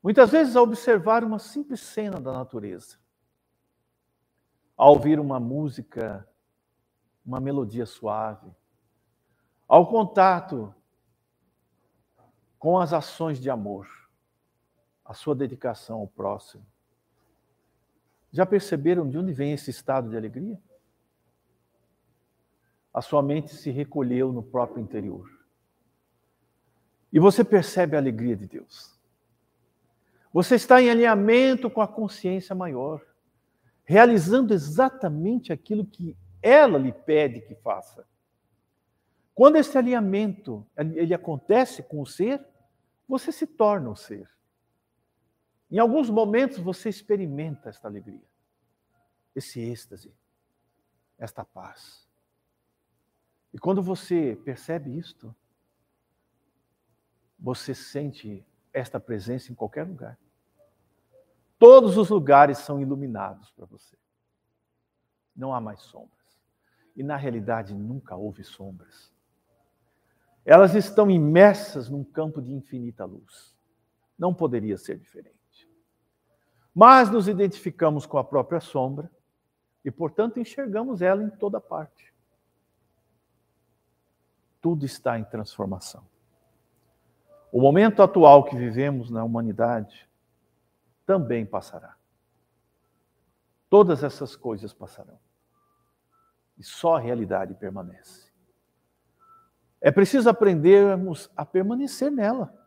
Muitas 0.03 0.31
vezes, 0.31 0.55
ao 0.55 0.64
observar 0.64 1.25
uma 1.25 1.38
simples 1.38 1.81
cena 1.81 2.20
da 2.20 2.31
natureza, 2.31 2.99
ao 4.77 4.92
ouvir 4.92 5.18
uma 5.18 5.40
música, 5.40 6.29
uma 7.25 7.40
melodia 7.40 7.87
suave, 7.87 8.55
ao 9.66 9.88
contato 9.88 10.75
com 12.59 12.79
as 12.79 12.92
ações 12.92 13.40
de 13.40 13.49
amor, 13.49 13.88
a 15.03 15.14
sua 15.14 15.35
dedicação 15.35 16.01
ao 16.01 16.07
próximo. 16.07 16.74
Já 18.35 18.44
perceberam 18.44 19.09
de 19.09 19.16
onde 19.16 19.33
vem 19.33 19.53
esse 19.53 19.70
estado 19.70 20.11
de 20.11 20.16
alegria? 20.16 20.61
A 22.92 23.01
sua 23.01 23.23
mente 23.23 23.55
se 23.55 23.70
recolheu 23.70 24.33
no 24.33 24.42
próprio 24.42 24.83
interior. 24.83 25.31
E 27.12 27.20
você 27.20 27.44
percebe 27.44 27.94
a 27.94 28.01
alegria 28.01 28.37
de 28.37 28.49
Deus. 28.49 28.99
Você 30.33 30.57
está 30.57 30.83
em 30.83 30.90
alinhamento 30.90 31.70
com 31.70 31.81
a 31.81 31.87
consciência 31.87 32.57
maior, 32.57 33.01
realizando 33.85 34.53
exatamente 34.53 35.53
aquilo 35.53 35.87
que 35.87 36.16
ela 36.42 36.77
lhe 36.77 36.90
pede 36.90 37.40
que 37.40 37.55
faça. 37.55 38.05
Quando 39.33 39.59
esse 39.59 39.79
alinhamento 39.79 40.66
ele 40.77 41.14
acontece 41.14 41.85
com 41.85 42.01
o 42.01 42.07
ser, 42.07 42.44
você 43.09 43.31
se 43.31 43.47
torna 43.47 43.90
o 43.90 43.94
ser. 43.94 44.34
Em 45.75 45.79
alguns 45.81 46.09
momentos 46.09 46.59
você 46.59 46.89
experimenta 46.89 47.69
esta 47.69 47.89
alegria, 47.89 48.23
esse 49.35 49.59
êxtase, 49.59 50.15
esta 51.19 51.45
paz. 51.45 52.09
E 53.53 53.59
quando 53.59 53.83
você 53.83 54.41
percebe 54.45 54.97
isto, 54.97 55.35
você 57.37 57.75
sente 57.75 58.47
esta 58.73 59.01
presença 59.01 59.51
em 59.51 59.55
qualquer 59.57 59.83
lugar. 59.83 60.17
Todos 61.59 61.97
os 61.97 62.09
lugares 62.09 62.59
são 62.59 62.81
iluminados 62.81 63.51
para 63.51 63.67
você. 63.67 63.97
Não 65.35 65.53
há 65.53 65.61
mais 65.61 65.83
sombras. 65.83 66.39
E 66.95 67.03
na 67.03 67.17
realidade 67.17 67.75
nunca 67.75 68.15
houve 68.15 68.45
sombras. 68.45 69.13
Elas 70.45 70.77
estão 70.77 71.11
imersas 71.11 71.91
num 71.91 72.05
campo 72.05 72.41
de 72.41 72.53
infinita 72.53 73.05
luz. 73.05 73.53
Não 74.17 74.33
poderia 74.33 74.79
ser 74.79 74.97
diferente. 74.97 75.44
Mas 76.75 77.11
nos 77.11 77.29
identificamos 77.29 78.05
com 78.05 78.19
a 78.19 78.25
própria 78.25 78.61
sombra 78.61 79.11
e, 79.85 79.91
portanto, 79.91 80.41
enxergamos 80.41 81.01
ela 81.01 81.23
em 81.23 81.31
toda 81.31 81.61
parte. 81.61 82.13
Tudo 84.61 84.85
está 84.85 85.19
em 85.19 85.25
transformação. 85.25 86.05
O 87.53 87.61
momento 87.61 88.03
atual 88.03 88.43
que 88.45 88.57
vivemos 88.57 89.11
na 89.11 89.23
humanidade 89.23 90.09
também 91.07 91.47
passará. 91.47 91.95
Todas 93.71 94.03
essas 94.03 94.35
coisas 94.35 94.73
passarão. 94.73 95.19
E 96.59 96.65
só 96.65 96.97
a 96.97 97.01
realidade 97.01 97.55
permanece. 97.55 98.33
É 99.81 99.91
preciso 99.91 100.31
aprendermos 100.31 101.31
a 101.37 101.45
permanecer 101.45 102.11
nela. 102.11 102.63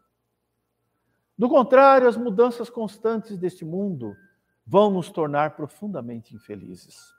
Do 1.38 1.47
contrário, 1.47 2.08
as 2.08 2.17
mudanças 2.17 2.69
constantes 2.69 3.38
deste 3.38 3.63
mundo 3.63 4.17
vão 4.65 4.89
nos 4.89 5.10
tornar 5.10 5.56
profundamente 5.56 6.36
infelizes. 6.36 7.13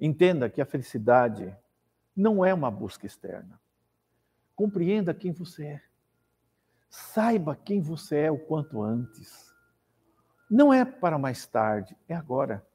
Entenda 0.00 0.48
que 0.48 0.60
a 0.60 0.66
felicidade 0.66 1.54
não 2.16 2.44
é 2.44 2.54
uma 2.54 2.70
busca 2.70 3.06
externa. 3.06 3.60
Compreenda 4.56 5.12
quem 5.12 5.32
você 5.32 5.66
é. 5.66 5.82
Saiba 6.88 7.56
quem 7.56 7.80
você 7.80 8.20
é 8.20 8.30
o 8.30 8.38
quanto 8.38 8.82
antes. 8.82 9.52
Não 10.50 10.72
é 10.72 10.84
para 10.84 11.18
mais 11.18 11.46
tarde, 11.46 11.96
é 12.08 12.14
agora. 12.14 12.66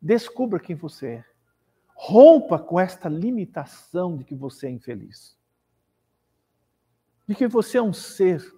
Descubra 0.00 0.60
quem 0.60 0.76
você 0.76 1.06
é. 1.06 1.24
Rompa 1.94 2.58
com 2.58 2.78
esta 2.78 3.08
limitação 3.08 4.16
de 4.16 4.24
que 4.24 4.34
você 4.34 4.68
é 4.68 4.70
infeliz. 4.70 5.36
De 7.26 7.34
que 7.34 7.48
você 7.48 7.78
é 7.78 7.82
um 7.82 7.92
ser 7.92 8.57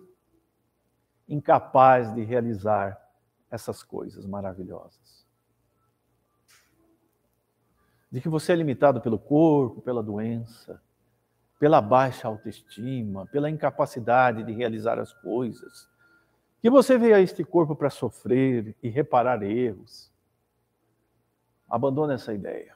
incapaz 1.30 2.12
de 2.12 2.22
realizar 2.24 3.00
essas 3.50 3.82
coisas 3.82 4.26
maravilhosas. 4.26 5.26
De 8.10 8.20
que 8.20 8.28
você 8.28 8.52
é 8.52 8.56
limitado 8.56 9.00
pelo 9.00 9.18
corpo, 9.18 9.80
pela 9.80 10.02
doença, 10.02 10.82
pela 11.58 11.80
baixa 11.80 12.26
autoestima, 12.26 13.26
pela 13.26 13.48
incapacidade 13.48 14.42
de 14.42 14.52
realizar 14.52 14.98
as 14.98 15.12
coisas, 15.12 15.88
que 16.60 16.68
você 16.68 16.98
veio 16.98 17.14
a 17.14 17.20
este 17.20 17.44
corpo 17.44 17.76
para 17.76 17.88
sofrer 17.88 18.76
e 18.82 18.88
reparar 18.88 19.42
erros. 19.42 20.12
Abandone 21.68 22.14
essa 22.14 22.34
ideia. 22.34 22.74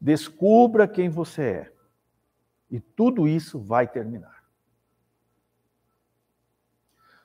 Descubra 0.00 0.88
quem 0.88 1.08
você 1.08 1.42
é. 1.42 1.72
E 2.70 2.80
tudo 2.80 3.28
isso 3.28 3.58
vai 3.58 3.86
terminar. 3.86 4.37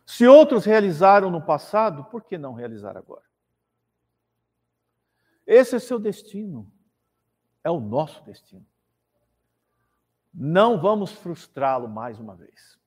Se 0.05 0.27
outros 0.27 0.65
realizaram 0.65 1.29
no 1.29 1.41
passado, 1.41 2.03
por 2.05 2.23
que 2.23 2.37
não 2.37 2.53
realizar 2.53 2.97
agora? 2.97 3.23
Esse 5.45 5.75
é 5.75 5.79
seu 5.79 5.99
destino. 5.99 6.71
É 7.63 7.69
o 7.69 7.79
nosso 7.79 8.23
destino. 8.23 8.65
Não 10.33 10.79
vamos 10.79 11.11
frustrá-lo 11.11 11.87
mais 11.87 12.19
uma 12.19 12.35
vez. 12.35 12.79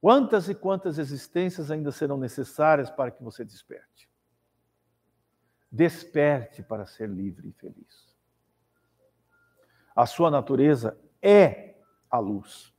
Quantas 0.00 0.48
e 0.48 0.54
quantas 0.54 0.96
existências 0.96 1.70
ainda 1.70 1.90
serão 1.90 2.16
necessárias 2.16 2.88
para 2.88 3.10
que 3.10 3.22
você 3.22 3.44
desperte? 3.44 4.08
Desperte 5.70 6.62
para 6.62 6.86
ser 6.86 7.08
livre 7.08 7.48
e 7.48 7.52
feliz. 7.52 8.16
A 9.94 10.06
sua 10.06 10.30
natureza 10.30 10.98
é 11.20 11.76
a 12.08 12.18
luz. 12.18 12.72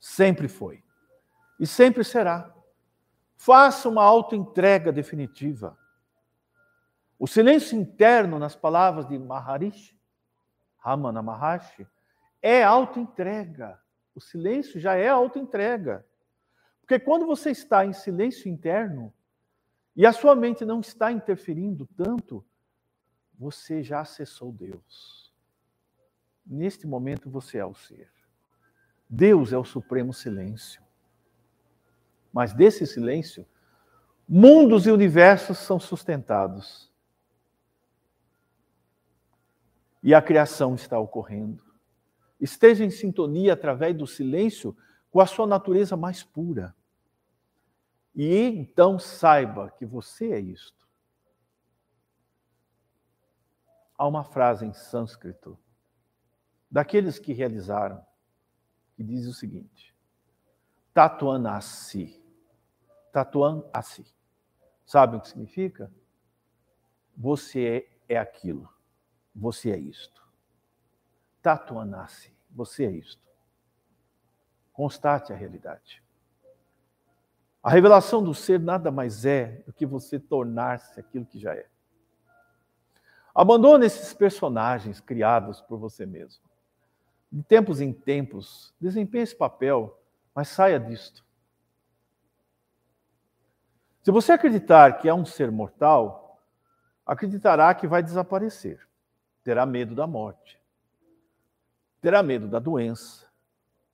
Sempre 0.00 0.48
foi. 0.48 0.85
E 1.58 1.66
sempre 1.66 2.04
será. 2.04 2.54
Faça 3.36 3.88
uma 3.88 4.02
autoentrega 4.02 4.92
definitiva. 4.92 5.78
O 7.18 7.26
silêncio 7.26 7.78
interno, 7.78 8.38
nas 8.38 8.54
palavras 8.54 9.06
de 9.06 9.18
Maharishi, 9.18 9.98
Ramana 10.76 11.22
Maharshi, 11.22 11.86
é 12.42 12.62
autoentrega. 12.62 13.80
O 14.14 14.20
silêncio 14.20 14.78
já 14.78 14.94
é 14.94 15.08
autoentrega. 15.08 16.06
Porque 16.80 16.98
quando 16.98 17.26
você 17.26 17.50
está 17.50 17.84
em 17.84 17.92
silêncio 17.92 18.48
interno 18.48 19.12
e 19.96 20.06
a 20.06 20.12
sua 20.12 20.36
mente 20.36 20.64
não 20.64 20.80
está 20.80 21.10
interferindo 21.10 21.86
tanto, 21.96 22.44
você 23.38 23.82
já 23.82 24.00
acessou 24.00 24.52
Deus. 24.52 25.34
Neste 26.46 26.86
momento 26.86 27.28
você 27.28 27.58
é 27.58 27.64
o 27.64 27.74
ser. 27.74 28.08
Deus 29.08 29.52
é 29.52 29.58
o 29.58 29.64
supremo 29.64 30.12
silêncio. 30.12 30.85
Mas 32.36 32.52
desse 32.52 32.86
silêncio, 32.86 33.46
mundos 34.28 34.86
e 34.86 34.90
universos 34.90 35.56
são 35.56 35.80
sustentados. 35.80 36.92
E 40.02 40.12
a 40.12 40.20
criação 40.20 40.74
está 40.74 40.98
ocorrendo. 40.98 41.64
Esteja 42.38 42.84
em 42.84 42.90
sintonia 42.90 43.54
através 43.54 43.96
do 43.96 44.06
silêncio 44.06 44.76
com 45.10 45.18
a 45.18 45.26
sua 45.26 45.46
natureza 45.46 45.96
mais 45.96 46.22
pura. 46.22 46.76
E 48.14 48.42
então 48.42 48.98
saiba 48.98 49.70
que 49.70 49.86
você 49.86 50.32
é 50.32 50.38
isto. 50.38 50.86
Há 53.96 54.06
uma 54.06 54.22
frase 54.22 54.66
em 54.66 54.74
sânscrito 54.74 55.58
daqueles 56.70 57.18
que 57.18 57.32
realizaram 57.32 58.04
que 58.94 59.02
diz 59.02 59.26
o 59.26 59.32
seguinte: 59.32 59.96
Tatuanasi. 60.92 62.25
Tatuanasi. 63.16 64.04
Sabe 64.84 65.16
o 65.16 65.20
que 65.22 65.28
significa? 65.28 65.90
Você 67.16 67.88
é 68.06 68.18
aquilo. 68.18 68.68
Você 69.34 69.70
é 69.70 69.78
isto. 69.78 70.22
Tatuanassi, 71.40 72.36
você 72.50 72.84
é 72.84 72.90
isto. 72.90 73.22
Constate 74.70 75.32
a 75.32 75.36
realidade. 75.36 76.02
A 77.62 77.70
revelação 77.70 78.22
do 78.22 78.34
ser 78.34 78.60
nada 78.60 78.90
mais 78.90 79.24
é 79.24 79.62
do 79.66 79.72
que 79.72 79.86
você 79.86 80.20
tornar-se 80.20 81.00
aquilo 81.00 81.24
que 81.24 81.38
já 81.38 81.54
é. 81.54 81.66
Abandone 83.34 83.86
esses 83.86 84.12
personagens 84.12 85.00
criados 85.00 85.62
por 85.62 85.78
você 85.78 86.04
mesmo. 86.04 86.44
De 87.32 87.42
tempos 87.42 87.80
em 87.80 87.94
tempos, 87.94 88.74
desempenhe 88.78 89.24
esse 89.24 89.34
papel, 89.34 89.98
mas 90.34 90.48
saia 90.48 90.78
disto. 90.78 91.25
Se 94.06 94.12
você 94.12 94.30
acreditar 94.30 94.98
que 94.98 95.08
é 95.08 95.12
um 95.12 95.24
ser 95.24 95.50
mortal, 95.50 96.40
acreditará 97.04 97.74
que 97.74 97.88
vai 97.88 98.04
desaparecer, 98.04 98.86
terá 99.42 99.66
medo 99.66 99.96
da 99.96 100.06
morte 100.06 100.56
terá 102.06 102.22
medo 102.22 102.46
da 102.46 102.60
doença 102.60 103.26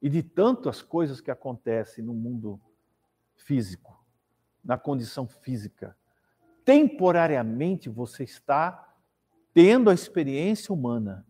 e 0.03 0.11
de 0.11 0.23
tantas 0.23 0.83
coisas 0.83 1.19
que 1.19 1.31
acontecem 1.31 2.05
no 2.05 2.13
mundo 2.13 2.61
físico, 3.37 4.05
na 4.63 4.77
condição 4.77 5.27
física. 5.27 5.97
Temporariamente 6.63 7.89
você 7.89 8.23
está 8.23 8.95
tendo 9.55 9.89
a 9.89 9.95
experiência 9.95 10.75
humana. 10.75 11.27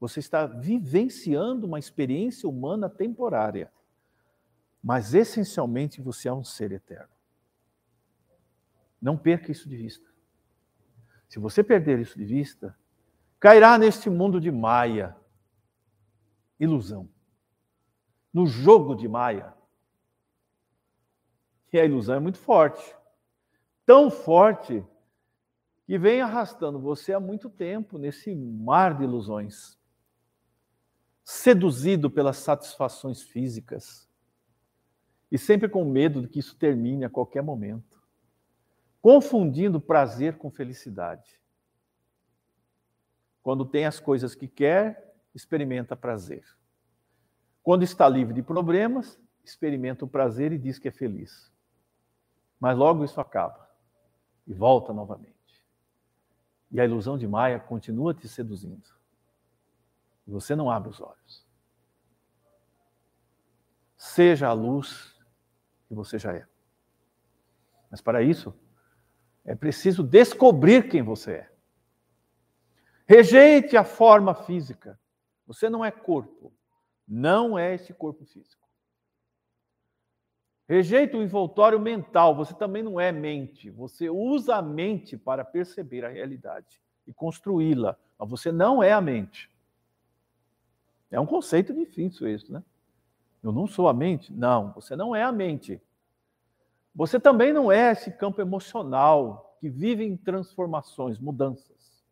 Você 0.00 0.18
está 0.18 0.44
vivenciando 0.44 1.68
uma 1.68 1.78
experiência 1.78 2.48
humana 2.48 2.90
temporária. 2.90 3.70
Mas 4.82 5.14
essencialmente 5.14 6.00
você 6.00 6.28
é 6.28 6.32
um 6.32 6.44
ser 6.44 6.72
eterno. 6.72 7.14
Não 9.00 9.16
perca 9.16 9.52
isso 9.52 9.68
de 9.68 9.76
vista. 9.76 10.08
Se 11.28 11.38
você 11.38 11.62
perder 11.62 11.98
isso 11.98 12.16
de 12.16 12.24
vista, 12.24 12.76
cairá 13.38 13.76
neste 13.76 14.08
mundo 14.08 14.40
de 14.40 14.50
Maia, 14.50 15.16
ilusão, 16.58 17.08
no 18.32 18.46
jogo 18.46 18.94
de 18.94 19.08
Maia. 19.08 19.54
E 21.72 21.78
a 21.78 21.84
ilusão 21.84 22.14
é 22.14 22.20
muito 22.20 22.38
forte, 22.38 22.96
tão 23.84 24.10
forte 24.10 24.82
que 25.84 25.98
vem 25.98 26.22
arrastando 26.22 26.80
você 26.80 27.12
há 27.12 27.20
muito 27.20 27.50
tempo 27.50 27.98
nesse 27.98 28.34
mar 28.34 28.96
de 28.96 29.04
ilusões, 29.04 29.78
seduzido 31.22 32.10
pelas 32.10 32.38
satisfações 32.38 33.22
físicas 33.22 34.05
e 35.30 35.38
sempre 35.38 35.68
com 35.68 35.84
medo 35.84 36.22
de 36.22 36.28
que 36.28 36.38
isso 36.38 36.56
termine 36.56 37.04
a 37.04 37.10
qualquer 37.10 37.42
momento, 37.42 38.02
confundindo 39.00 39.80
prazer 39.80 40.36
com 40.36 40.50
felicidade. 40.50 41.40
Quando 43.42 43.64
tem 43.64 43.84
as 43.84 44.00
coisas 44.00 44.34
que 44.34 44.48
quer, 44.48 45.14
experimenta 45.34 45.94
prazer. 45.94 46.44
Quando 47.62 47.82
está 47.82 48.08
livre 48.08 48.34
de 48.34 48.42
problemas, 48.42 49.20
experimenta 49.44 50.04
o 50.04 50.08
prazer 50.08 50.52
e 50.52 50.58
diz 50.58 50.78
que 50.78 50.88
é 50.88 50.92
feliz. 50.92 51.52
Mas 52.58 52.76
logo 52.76 53.04
isso 53.04 53.20
acaba 53.20 53.68
e 54.46 54.54
volta 54.54 54.92
novamente. 54.92 55.34
E 56.70 56.80
a 56.80 56.84
ilusão 56.84 57.16
de 57.16 57.26
Maia 57.26 57.60
continua 57.60 58.14
te 58.14 58.28
seduzindo. 58.28 58.88
E 60.26 60.30
você 60.30 60.56
não 60.56 60.70
abre 60.70 60.90
os 60.90 61.00
olhos. 61.00 61.46
Seja 63.96 64.48
a 64.48 64.52
luz 64.52 65.15
que 65.88 65.94
você 65.94 66.18
já 66.18 66.32
é. 66.34 66.46
Mas 67.90 68.00
para 68.00 68.22
isso, 68.22 68.54
é 69.44 69.54
preciso 69.54 70.02
descobrir 70.02 70.88
quem 70.88 71.02
você 71.02 71.32
é. 71.32 71.52
Rejeite 73.06 73.76
a 73.76 73.84
forma 73.84 74.34
física. 74.34 74.98
Você 75.46 75.70
não 75.70 75.84
é 75.84 75.90
corpo. 75.90 76.52
Não 77.06 77.56
é 77.56 77.74
esse 77.74 77.94
corpo 77.94 78.24
físico. 78.24 78.66
Rejeite 80.68 81.16
o 81.16 81.22
envoltório 81.22 81.78
mental. 81.78 82.34
Você 82.34 82.52
também 82.54 82.82
não 82.82 82.98
é 82.98 83.12
mente. 83.12 83.70
Você 83.70 84.10
usa 84.10 84.56
a 84.56 84.62
mente 84.62 85.16
para 85.16 85.44
perceber 85.44 86.04
a 86.04 86.08
realidade 86.08 86.82
e 87.06 87.14
construí-la. 87.14 87.96
Mas 88.18 88.28
você 88.28 88.50
não 88.50 88.82
é 88.82 88.92
a 88.92 89.00
mente. 89.00 89.48
É 91.08 91.20
um 91.20 91.26
conceito 91.26 91.72
difícil 91.72 92.28
isso, 92.28 92.52
né? 92.52 92.64
Eu 93.46 93.52
não 93.52 93.68
sou 93.68 93.88
a 93.88 93.94
mente? 93.94 94.32
Não, 94.32 94.72
você 94.72 94.96
não 94.96 95.14
é 95.14 95.22
a 95.22 95.30
mente. 95.30 95.80
Você 96.92 97.20
também 97.20 97.52
não 97.52 97.70
é 97.70 97.92
esse 97.92 98.10
campo 98.10 98.40
emocional 98.40 99.56
que 99.60 99.68
vive 99.68 100.04
em 100.04 100.16
transformações, 100.16 101.16
mudanças, 101.20 102.04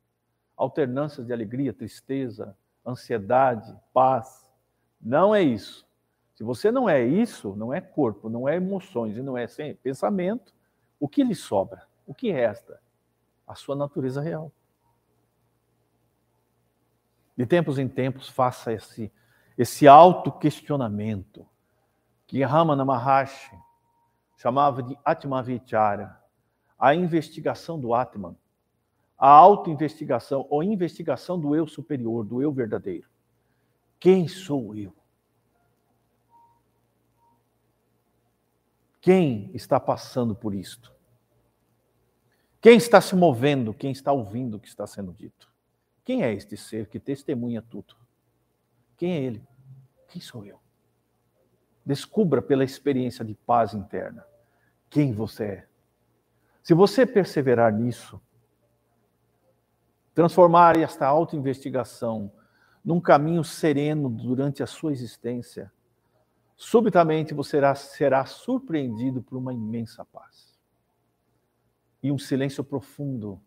alternâncias 0.56 1.26
de 1.26 1.32
alegria, 1.32 1.72
tristeza, 1.72 2.56
ansiedade, 2.86 3.76
paz. 3.92 4.48
Não 5.00 5.34
é 5.34 5.42
isso. 5.42 5.84
Se 6.36 6.44
você 6.44 6.70
não 6.70 6.88
é 6.88 7.04
isso, 7.04 7.56
não 7.56 7.74
é 7.74 7.80
corpo, 7.80 8.28
não 8.30 8.48
é 8.48 8.54
emoções 8.54 9.16
e 9.16 9.20
não 9.20 9.36
é 9.36 9.48
pensamento, 9.82 10.54
o 11.00 11.08
que 11.08 11.24
lhe 11.24 11.34
sobra? 11.34 11.82
O 12.06 12.14
que 12.14 12.30
resta? 12.30 12.80
A 13.44 13.56
sua 13.56 13.74
natureza 13.74 14.20
real. 14.20 14.52
De 17.36 17.44
tempos 17.44 17.76
em 17.76 17.88
tempos, 17.88 18.28
faça 18.28 18.72
esse, 18.72 19.10
esse 19.56 19.86
auto-questionamento 19.86 21.46
que 22.26 22.42
Ramana 22.42 22.84
Maharshi 22.84 23.56
chamava 24.36 24.82
de 24.82 24.98
Atmavichara, 25.04 26.20
a 26.78 26.94
investigação 26.94 27.78
do 27.78 27.94
Atman, 27.94 28.36
a 29.16 29.28
auto-investigação 29.28 30.46
ou 30.50 30.62
investigação 30.62 31.38
do 31.38 31.54
eu 31.54 31.66
superior, 31.66 32.24
do 32.24 32.42
eu 32.42 32.52
verdadeiro. 32.52 33.08
Quem 33.98 34.28
sou 34.28 34.74
eu? 34.74 34.94
Quem 39.00 39.50
está 39.54 39.78
passando 39.78 40.34
por 40.34 40.54
isto? 40.54 40.92
Quem 42.60 42.76
está 42.76 43.00
se 43.00 43.14
movendo? 43.14 43.72
Quem 43.72 43.92
está 43.92 44.12
ouvindo 44.12 44.56
o 44.56 44.60
que 44.60 44.68
está 44.68 44.86
sendo 44.86 45.12
dito? 45.12 45.52
Quem 46.02 46.22
é 46.22 46.32
este 46.32 46.56
ser 46.56 46.86
que 46.88 46.98
testemunha 46.98 47.62
tudo? 47.62 47.94
Quem 48.96 49.12
é 49.12 49.22
ele? 49.22 49.46
Quem 50.08 50.20
sou 50.20 50.44
eu? 50.44 50.60
Descubra 51.84 52.40
pela 52.40 52.64
experiência 52.64 53.24
de 53.24 53.34
paz 53.34 53.74
interna 53.74 54.24
quem 54.94 55.12
você 55.12 55.44
é. 55.44 55.66
Se 56.62 56.72
você 56.72 57.04
perseverar 57.04 57.72
nisso, 57.72 58.20
transformar 60.14 60.78
esta 60.78 61.04
autoinvestigação 61.04 62.32
num 62.84 63.00
caminho 63.00 63.42
sereno 63.42 64.08
durante 64.08 64.62
a 64.62 64.66
sua 64.66 64.92
existência, 64.92 65.72
subitamente 66.54 67.34
você 67.34 67.50
será, 67.50 67.74
será 67.74 68.24
surpreendido 68.24 69.20
por 69.20 69.36
uma 69.36 69.52
imensa 69.52 70.04
paz. 70.04 70.56
E 72.00 72.12
um 72.12 72.18
silêncio 72.18 72.62
profundo 72.62 73.42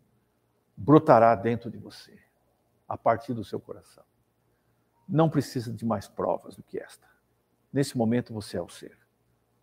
brotará 0.76 1.34
dentro 1.34 1.70
de 1.70 1.78
você 1.78 2.18
a 2.86 2.98
partir 2.98 3.32
do 3.32 3.42
seu 3.42 3.58
coração. 3.58 4.04
Não 5.08 5.30
precisa 5.30 5.72
de 5.72 5.84
mais 5.84 6.06
provas 6.06 6.54
do 6.54 6.62
que 6.62 6.78
esta. 6.78 7.08
Nesse 7.72 7.96
momento 7.96 8.34
você 8.34 8.56
é 8.56 8.62
o 8.62 8.68
ser. 8.68 8.98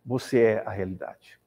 Você 0.04 0.40
é 0.40 0.66
a 0.66 0.70
realidade. 0.70 1.38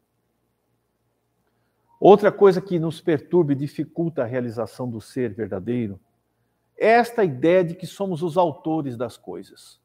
Outra 1.99 2.31
coisa 2.31 2.61
que 2.61 2.79
nos 2.79 3.01
perturba 3.01 3.51
e 3.51 3.55
dificulta 3.55 4.23
a 4.23 4.25
realização 4.25 4.89
do 4.89 5.01
ser 5.01 5.33
verdadeiro 5.33 5.99
é 6.77 6.87
esta 6.87 7.25
ideia 7.25 7.63
de 7.63 7.75
que 7.75 7.85
somos 7.85 8.23
os 8.23 8.37
autores 8.37 8.95
das 8.95 9.17
coisas. 9.17 9.81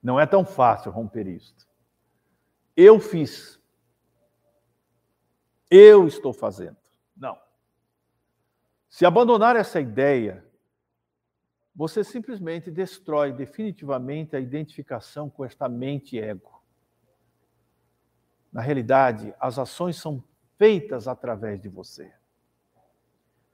Não 0.00 0.20
é 0.20 0.24
tão 0.24 0.44
fácil 0.44 0.92
romper 0.92 1.26
isto. 1.26 1.66
Eu 2.76 3.00
fiz. 3.00 3.60
Eu 5.68 6.06
estou 6.06 6.32
fazendo. 6.32 6.76
Não. 7.16 7.36
Se 8.88 9.04
abandonar 9.04 9.56
essa 9.56 9.80
ideia, 9.80 10.47
você 11.78 12.02
simplesmente 12.02 12.72
destrói 12.72 13.32
definitivamente 13.32 14.34
a 14.34 14.40
identificação 14.40 15.30
com 15.30 15.44
esta 15.44 15.68
mente 15.68 16.18
ego. 16.18 16.60
Na 18.52 18.60
realidade, 18.60 19.32
as 19.38 19.60
ações 19.60 19.94
são 19.94 20.24
feitas 20.56 21.06
através 21.06 21.60
de 21.62 21.68
você. 21.68 22.12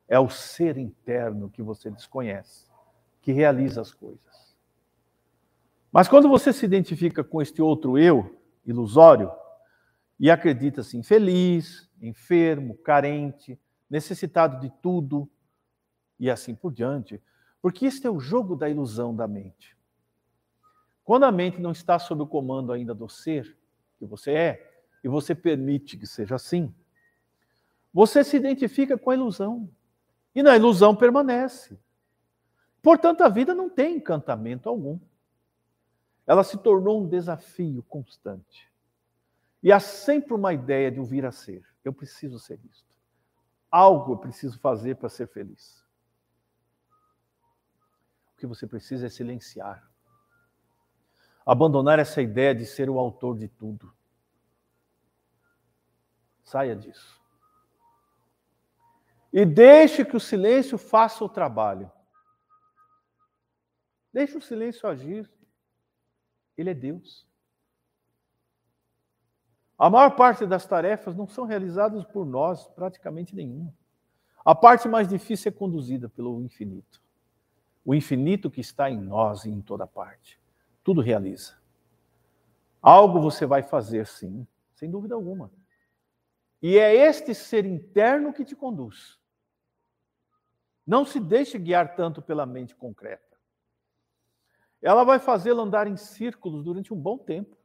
É 0.09 0.19
o 0.19 0.31
ser 0.31 0.79
interno 0.79 1.51
que 1.51 1.63
você 1.63 1.91
desconhece, 1.91 2.67
que 3.21 3.31
realiza 3.31 3.83
as 3.83 3.93
coisas. 3.93 4.57
Mas 5.93 6.09
quando 6.09 6.27
você 6.27 6.51
se 6.51 6.65
identifica 6.65 7.23
com 7.23 7.43
este 7.43 7.61
outro 7.61 7.99
eu, 7.99 8.41
ilusório, 8.65 9.31
e 10.19 10.31
acredita-se 10.31 10.97
infeliz, 10.97 11.91
enfermo, 12.01 12.75
carente, 12.79 13.61
necessitado 13.91 14.59
de 14.61 14.73
tudo 14.81 15.31
e 16.19 16.31
assim 16.31 16.55
por 16.55 16.73
diante, 16.73 17.23
porque 17.65 17.87
este 17.87 18.07
é 18.07 18.11
o 18.11 18.21
jogo 18.21 18.55
da 18.55 18.69
ilusão 18.69 19.17
da 19.17 19.27
mente. 19.27 19.75
Quando 21.03 21.25
a 21.25 21.33
mente 21.33 21.59
não 21.63 21.73
está 21.73 21.99
sob 21.99 22.21
o 22.21 22.27
comando 22.27 22.71
ainda 22.71 22.95
do 22.95 23.09
ser 23.09 23.57
que 23.99 24.05
você 24.05 24.33
é, 24.33 24.85
e 25.03 25.09
você 25.09 25.35
permite 25.35 25.97
que 25.97 26.07
seja 26.07 26.35
assim, 26.35 26.75
você 27.91 28.23
se 28.23 28.37
identifica 28.37 28.99
com 28.99 29.09
a 29.09 29.15
ilusão. 29.15 29.67
E 30.35 30.43
na 30.43 30.55
ilusão 30.55 30.95
permanece. 30.95 31.81
Portanto, 32.83 33.23
a 33.23 33.31
vida 33.31 33.55
não 33.55 33.71
tem 33.71 33.97
encantamento 33.97 34.69
algum. 34.69 35.01
Ela 36.27 36.45
se 36.45 36.59
tornou 36.59 37.03
um 37.03 37.09
desafio 37.09 37.83
constante. 37.85 38.71
E 39.63 39.73
há 39.73 39.81
sempre 39.81 40.35
uma 40.35 40.53
ideia 40.53 40.91
de 40.91 41.01
o 41.01 41.05
vir 41.07 41.25
a 41.25 41.33
ser. 41.33 41.65
Eu 41.83 41.95
preciso 41.95 42.39
ser 42.39 42.61
isto. 42.71 42.95
Algo 43.71 44.13
eu 44.13 44.19
preciso 44.19 44.59
fazer 44.59 44.97
para 44.97 45.09
ser 45.09 45.29
feliz. 45.29 45.83
Que 48.45 48.49
você 48.49 48.67
precisa 48.67 49.07
é 49.07 49.09
silenciar. 49.09 49.91
Abandonar 51.47 51.99
essa 51.99 52.21
ideia 52.21 52.55
de 52.55 52.67
ser 52.67 52.91
o 52.91 52.99
autor 52.99 53.39
de 53.39 53.49
tudo. 53.49 53.91
Saia 56.43 56.77
disso. 56.77 57.19
E 59.33 59.47
deixe 59.47 60.05
que 60.05 60.15
o 60.15 60.21
silêncio 60.21 60.77
faça 60.77 61.25
o 61.25 61.29
trabalho. 61.29 61.91
Deixe 64.13 64.37
o 64.37 64.43
silêncio 64.43 64.87
agir. 64.87 65.31
Ele 66.55 66.69
é 66.69 66.75
Deus. 66.75 67.27
A 69.79 69.89
maior 69.89 70.15
parte 70.17 70.45
das 70.45 70.67
tarefas 70.67 71.17
não 71.17 71.27
são 71.27 71.47
realizadas 71.47 72.05
por 72.05 72.27
nós, 72.27 72.69
praticamente 72.69 73.35
nenhuma. 73.35 73.75
A 74.45 74.55
parte 74.55 74.87
mais 74.87 75.09
difícil 75.09 75.49
é 75.49 75.55
conduzida 75.55 76.11
pelo 76.11 76.43
infinito. 76.43 77.04
O 77.85 77.95
infinito 77.95 78.51
que 78.51 78.61
está 78.61 78.91
em 78.91 78.99
nós 78.99 79.45
e 79.45 79.51
em 79.51 79.61
toda 79.61 79.87
parte. 79.87 80.41
Tudo 80.83 81.01
realiza. 81.01 81.55
Algo 82.81 83.21
você 83.21 83.47
vai 83.47 83.63
fazer, 83.63 84.07
sim, 84.07 84.47
sem 84.75 84.91
dúvida 84.91 85.15
alguma. 85.15 85.51
E 86.61 86.79
é 86.79 86.95
este 86.95 87.35
ser 87.35 87.67
interno 87.67 88.33
que 88.33 88.45
te 88.45 88.57
conduz. 88.57 89.19
Não 90.87 91.05
se 91.05 91.19
deixe 91.19 91.59
guiar 91.59 91.95
tanto 91.95 92.21
pela 92.21 92.45
mente 92.45 92.75
concreta. 92.75 93.35
Ela 94.81 95.03
vai 95.03 95.19
fazê-lo 95.19 95.63
andar 95.63 95.87
em 95.87 95.97
círculos 95.97 96.63
durante 96.63 96.93
um 96.93 96.97
bom 96.97 97.17
tempo. 97.17 97.57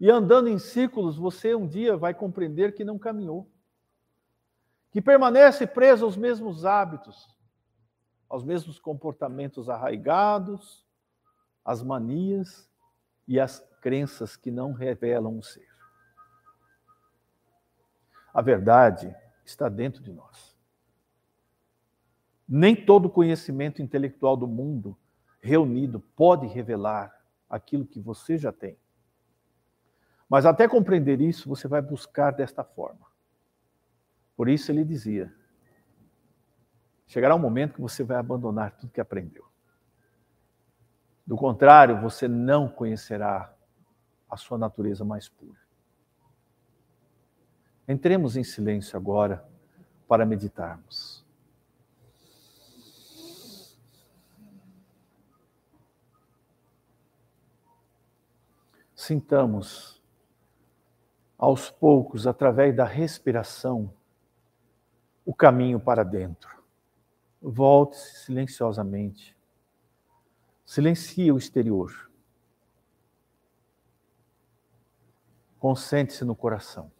E 0.00 0.10
andando 0.10 0.48
em 0.48 0.58
círculos, 0.58 1.16
você 1.16 1.54
um 1.54 1.66
dia 1.66 1.96
vai 1.96 2.12
compreender 2.12 2.74
que 2.74 2.84
não 2.84 2.98
caminhou. 2.98 3.48
Que 4.90 5.00
permanece 5.00 5.64
preso 5.64 6.04
aos 6.04 6.16
mesmos 6.16 6.64
hábitos, 6.64 7.32
aos 8.32 8.42
mesmos 8.42 8.78
comportamentos 8.78 9.68
arraigados, 9.68 10.86
às 11.62 11.82
manias 11.82 12.66
e 13.28 13.38
às 13.38 13.60
crenças 13.82 14.38
que 14.38 14.50
não 14.50 14.72
revelam 14.72 15.36
o 15.36 15.42
ser. 15.42 15.68
A 18.32 18.40
verdade 18.40 19.14
está 19.44 19.68
dentro 19.68 20.02
de 20.02 20.10
nós. 20.10 20.56
Nem 22.48 22.74
todo 22.74 23.10
conhecimento 23.10 23.82
intelectual 23.82 24.34
do 24.34 24.48
mundo 24.48 24.96
reunido 25.42 26.00
pode 26.00 26.46
revelar 26.46 27.14
aquilo 27.50 27.84
que 27.84 28.00
você 28.00 28.38
já 28.38 28.50
tem. 28.50 28.78
Mas 30.26 30.46
até 30.46 30.66
compreender 30.66 31.20
isso, 31.20 31.50
você 31.50 31.68
vai 31.68 31.82
buscar 31.82 32.30
desta 32.30 32.64
forma. 32.64 33.06
Por 34.34 34.48
isso 34.48 34.72
ele 34.72 34.86
dizia: 34.86 35.30
chegará 37.12 37.34
um 37.34 37.38
momento 37.38 37.74
que 37.74 37.80
você 37.82 38.02
vai 38.02 38.16
abandonar 38.16 38.70
tudo 38.72 38.90
que 38.90 39.00
aprendeu. 39.00 39.44
Do 41.26 41.36
contrário, 41.36 42.00
você 42.00 42.26
não 42.26 42.66
conhecerá 42.66 43.54
a 44.30 44.36
sua 44.38 44.56
natureza 44.56 45.04
mais 45.04 45.28
pura. 45.28 45.60
Entremos 47.86 48.34
em 48.34 48.42
silêncio 48.42 48.96
agora 48.96 49.46
para 50.08 50.24
meditarmos. 50.24 51.22
Sintamos 58.96 60.00
aos 61.36 61.68
poucos, 61.70 62.26
através 62.26 62.74
da 62.74 62.86
respiração, 62.86 63.92
o 65.26 65.34
caminho 65.34 65.78
para 65.78 66.02
dentro. 66.02 66.61
Volte-se 67.42 68.24
silenciosamente. 68.24 69.36
Silencie 70.64 71.32
o 71.32 71.36
exterior. 71.36 72.10
Concentre-se 75.58 76.24
no 76.24 76.36
coração. 76.36 76.90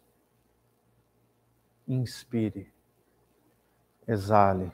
Inspire, 1.87 2.73
exale 4.05 4.71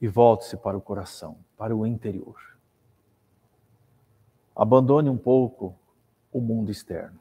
e 0.00 0.06
volte-se 0.06 0.56
para 0.56 0.76
o 0.76 0.80
coração, 0.80 1.44
para 1.56 1.74
o 1.74 1.84
interior. 1.84 2.56
Abandone 4.54 5.10
um 5.10 5.18
pouco 5.18 5.76
o 6.32 6.40
mundo 6.40 6.70
externo. 6.70 7.20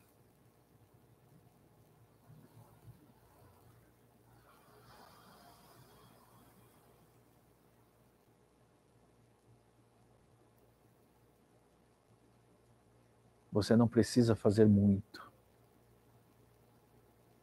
Você 13.51 13.75
não 13.75 13.87
precisa 13.87 14.35
fazer 14.35 14.65
muito. 14.65 15.29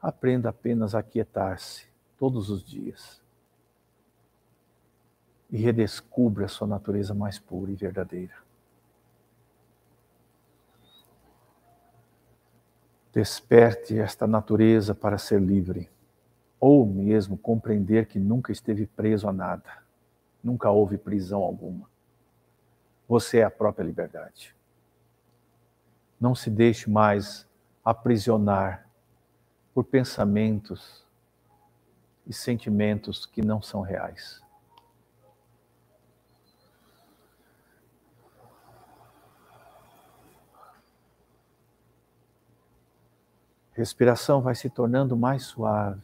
Aprenda 0.00 0.50
apenas 0.50 0.94
a 0.94 1.02
quietar-se 1.02 1.86
todos 2.16 2.48
os 2.48 2.62
dias. 2.62 3.20
E 5.50 5.56
redescubra 5.56 6.44
a 6.44 6.48
sua 6.48 6.66
natureza 6.66 7.14
mais 7.14 7.38
pura 7.38 7.70
e 7.70 7.74
verdadeira. 7.74 8.34
Desperte 13.12 13.98
esta 13.98 14.26
natureza 14.26 14.94
para 14.94 15.16
ser 15.16 15.40
livre, 15.40 15.88
ou 16.60 16.86
mesmo 16.86 17.38
compreender 17.38 18.06
que 18.06 18.18
nunca 18.18 18.52
esteve 18.52 18.86
preso 18.86 19.28
a 19.28 19.32
nada, 19.32 19.82
nunca 20.42 20.70
houve 20.70 20.98
prisão 20.98 21.42
alguma. 21.42 21.88
Você 23.08 23.38
é 23.38 23.44
a 23.44 23.50
própria 23.50 23.84
liberdade. 23.84 24.54
Não 26.20 26.34
se 26.34 26.50
deixe 26.50 26.90
mais 26.90 27.46
aprisionar 27.84 28.88
por 29.74 29.84
pensamentos 29.84 31.04
e 32.26 32.32
sentimentos 32.32 33.26
que 33.26 33.42
não 33.42 33.62
são 33.62 33.80
reais. 33.80 34.42
Respiração 43.76 44.40
vai 44.40 44.54
se 44.54 44.70
tornando 44.70 45.14
mais 45.14 45.42
suave. 45.42 46.00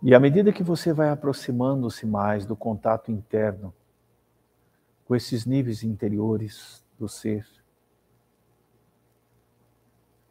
E 0.00 0.14
à 0.14 0.20
medida 0.20 0.52
que 0.52 0.62
você 0.62 0.92
vai 0.92 1.10
aproximando-se 1.10 2.06
mais 2.06 2.46
do 2.46 2.54
contato 2.54 3.10
interno 3.10 3.74
com 5.04 5.16
esses 5.16 5.44
níveis 5.44 5.82
interiores, 5.82 6.84
do 7.00 7.08
ser, 7.08 7.48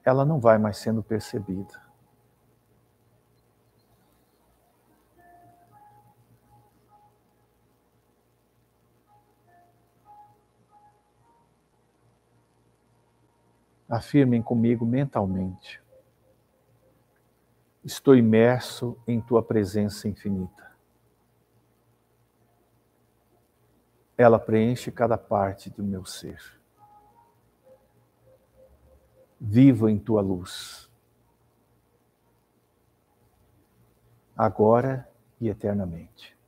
ela 0.05 0.23
não 0.23 0.39
vai 0.39 0.59
mais 0.59 0.77
sendo 0.77 1.01
percebida. 1.01 1.81
Afirmem 13.89 14.39
comigo 14.43 14.85
mentalmente. 14.85 15.81
Estou 17.83 18.15
imerso 18.15 18.95
em 19.07 19.19
tua 19.19 19.41
presença 19.41 20.07
infinita. 20.07 20.69
Ela 24.15 24.37
preenche 24.37 24.91
cada 24.91 25.17
parte 25.17 25.71
do 25.71 25.83
meu 25.83 26.05
ser 26.05 26.58
vivo 29.39 29.89
em 29.89 29.97
tua 29.97 30.21
luz, 30.21 30.89
agora 34.35 35.07
e 35.39 35.49
eternamente. 35.49 36.38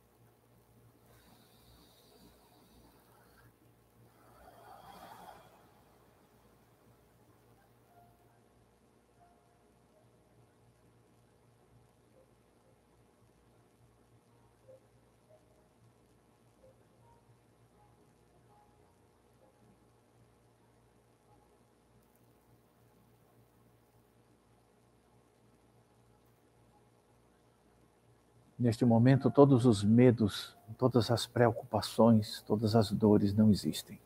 Neste 28.62 28.84
momento, 28.84 29.28
todos 29.28 29.66
os 29.66 29.82
medos, 29.82 30.56
todas 30.78 31.10
as 31.10 31.26
preocupações, 31.26 32.42
todas 32.42 32.76
as 32.76 32.92
dores 32.92 33.34
não 33.34 33.50
existem. 33.50 34.00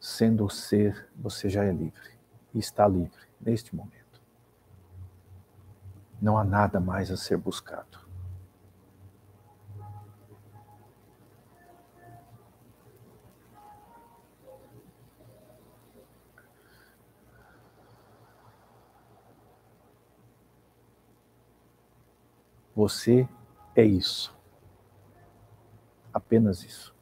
Sendo 0.00 0.46
o 0.46 0.48
ser, 0.48 1.06
você 1.14 1.50
já 1.50 1.64
é 1.64 1.70
livre 1.70 2.18
e 2.54 2.58
está 2.58 2.88
livre 2.88 3.28
neste 3.38 3.76
momento. 3.76 4.22
Não 6.18 6.38
há 6.38 6.44
nada 6.44 6.80
mais 6.80 7.10
a 7.10 7.16
ser 7.18 7.36
buscado. 7.36 7.98
Você 22.74 23.28
é 23.74 23.84
isso. 23.84 24.34
Apenas 26.12 26.62
isso. 26.64 26.93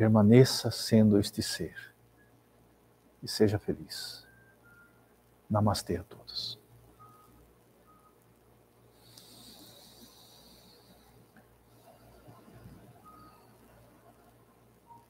Permaneça 0.00 0.70
sendo 0.70 1.20
este 1.20 1.42
ser 1.42 1.76
e 3.22 3.28
seja 3.28 3.58
feliz. 3.58 4.26
Namastê 5.50 5.98
a 5.98 6.02
todos. 6.02 6.58